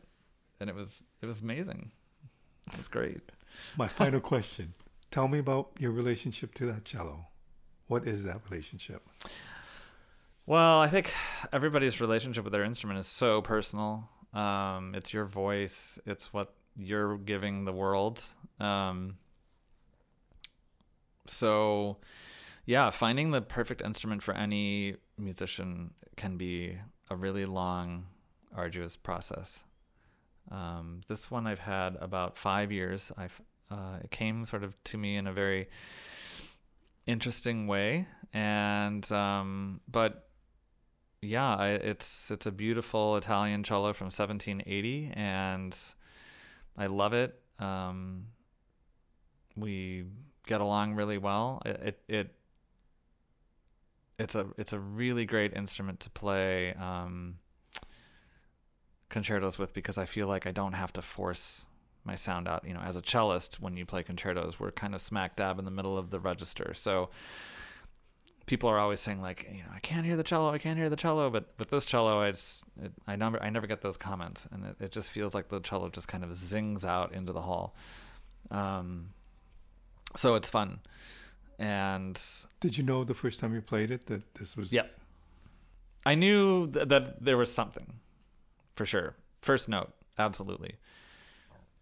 [0.60, 1.90] and it was it was amazing.
[2.72, 3.20] It was great.
[3.76, 4.74] My final question.
[5.10, 7.26] Tell me about your relationship to that cello.
[7.86, 9.02] What is that relationship?
[10.44, 11.12] Well, I think
[11.52, 14.08] everybody's relationship with their instrument is so personal.
[14.34, 15.98] Um, it's your voice.
[16.06, 18.22] It's what you're giving the world.
[18.60, 19.16] Um,
[21.26, 21.98] so,
[22.66, 26.78] yeah, finding the perfect instrument for any musician can be
[27.10, 28.06] a really long,
[28.54, 29.64] arduous process.
[30.50, 33.12] Um, this one I've had about five years.
[33.16, 35.68] I've uh, it came sort of to me in a very
[37.06, 40.28] interesting way, and um, but
[41.20, 45.76] yeah, I, it's it's a beautiful Italian cello from 1780, and
[46.76, 47.40] I love it.
[47.58, 48.26] Um,
[49.56, 50.04] we
[50.46, 51.60] get along really well.
[51.66, 52.34] It, it it
[54.18, 57.36] it's a it's a really great instrument to play um,
[59.08, 61.66] concertos with because I feel like I don't have to force
[62.08, 62.64] my sound out.
[62.66, 65.64] You know, as a cellist, when you play concertos, we're kind of smack dab in
[65.64, 67.10] the middle of the register, so
[68.48, 70.88] people are always saying like you know I can't hear the cello I can't hear
[70.88, 73.98] the cello but with this cello I just, it, I never I never get those
[73.98, 77.32] comments and it, it just feels like the cello just kind of zings out into
[77.34, 77.76] the hall
[78.50, 79.10] um
[80.16, 80.80] so it's fun
[81.58, 82.18] and
[82.60, 84.72] Did you know the first time you played it that this was?
[84.72, 84.88] Yep.
[86.06, 88.00] I knew th- that there was something
[88.76, 90.76] for sure first note absolutely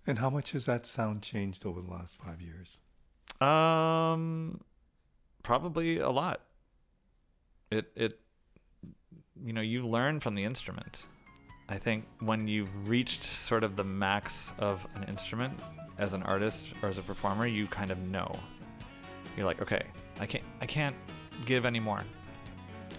[0.06, 2.78] And how much has that sound changed over the last five years?
[3.40, 4.60] Um,
[5.42, 6.42] probably a lot.
[7.70, 8.20] It it,
[9.44, 11.06] you know, you learn from the instrument.
[11.68, 15.58] I think when you've reached sort of the max of an instrument
[15.98, 18.32] as an artist or as a performer, you kind of know.
[19.36, 19.82] You're like, okay,
[20.20, 20.96] I can't I can't
[21.44, 22.02] give any more.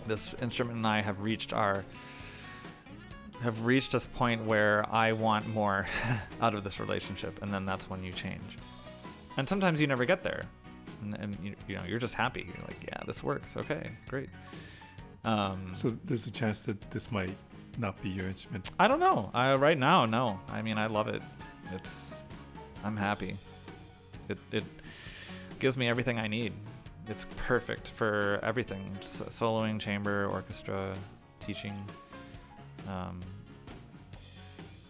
[0.05, 1.85] This instrument and I have reached our
[3.41, 5.88] have reached this point where I want more
[6.41, 8.57] out of this relationship, and then that's when you change.
[9.38, 10.45] And sometimes you never get there,
[11.01, 12.41] and, and you, you know you're just happy.
[12.47, 13.55] You're like, yeah, this works.
[13.57, 14.30] Okay, great.
[15.23, 17.35] Um, So there's a chance that this might
[17.77, 18.72] not be your instrument.
[18.80, 19.30] I don't know.
[19.34, 20.39] I right now, no.
[20.49, 21.22] I mean, I love it.
[21.73, 22.22] It's,
[22.84, 23.38] I'm happy.
[24.30, 24.64] It it
[25.59, 26.53] gives me everything I need.
[27.07, 30.93] It's perfect for everything: S- soloing, chamber, orchestra,
[31.39, 31.76] teaching.
[32.88, 33.22] Um,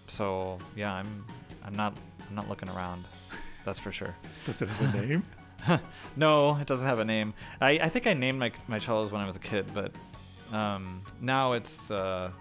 [0.07, 1.25] so yeah, I'm
[1.63, 1.93] I'm not
[2.27, 3.05] I'm not looking around.
[3.65, 4.15] That's for sure.
[4.45, 5.23] Does it have a name?
[6.15, 7.33] No, it doesn't have a name.
[7.61, 9.91] I, I think I named my my cellos when I was a kid, but
[10.53, 12.31] um, now it's uh,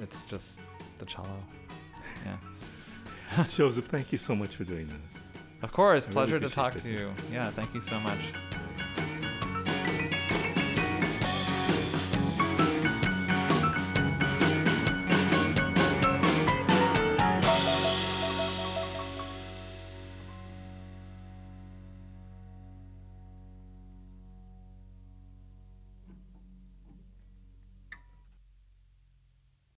[0.00, 0.60] it's just
[0.98, 1.28] the cello.
[2.24, 3.44] Yeah.
[3.48, 5.22] Joseph, thank you so much for doing this.
[5.62, 6.82] Of course, I really pleasure to talk this.
[6.84, 7.12] to you.
[7.32, 8.20] Yeah, thank you so much.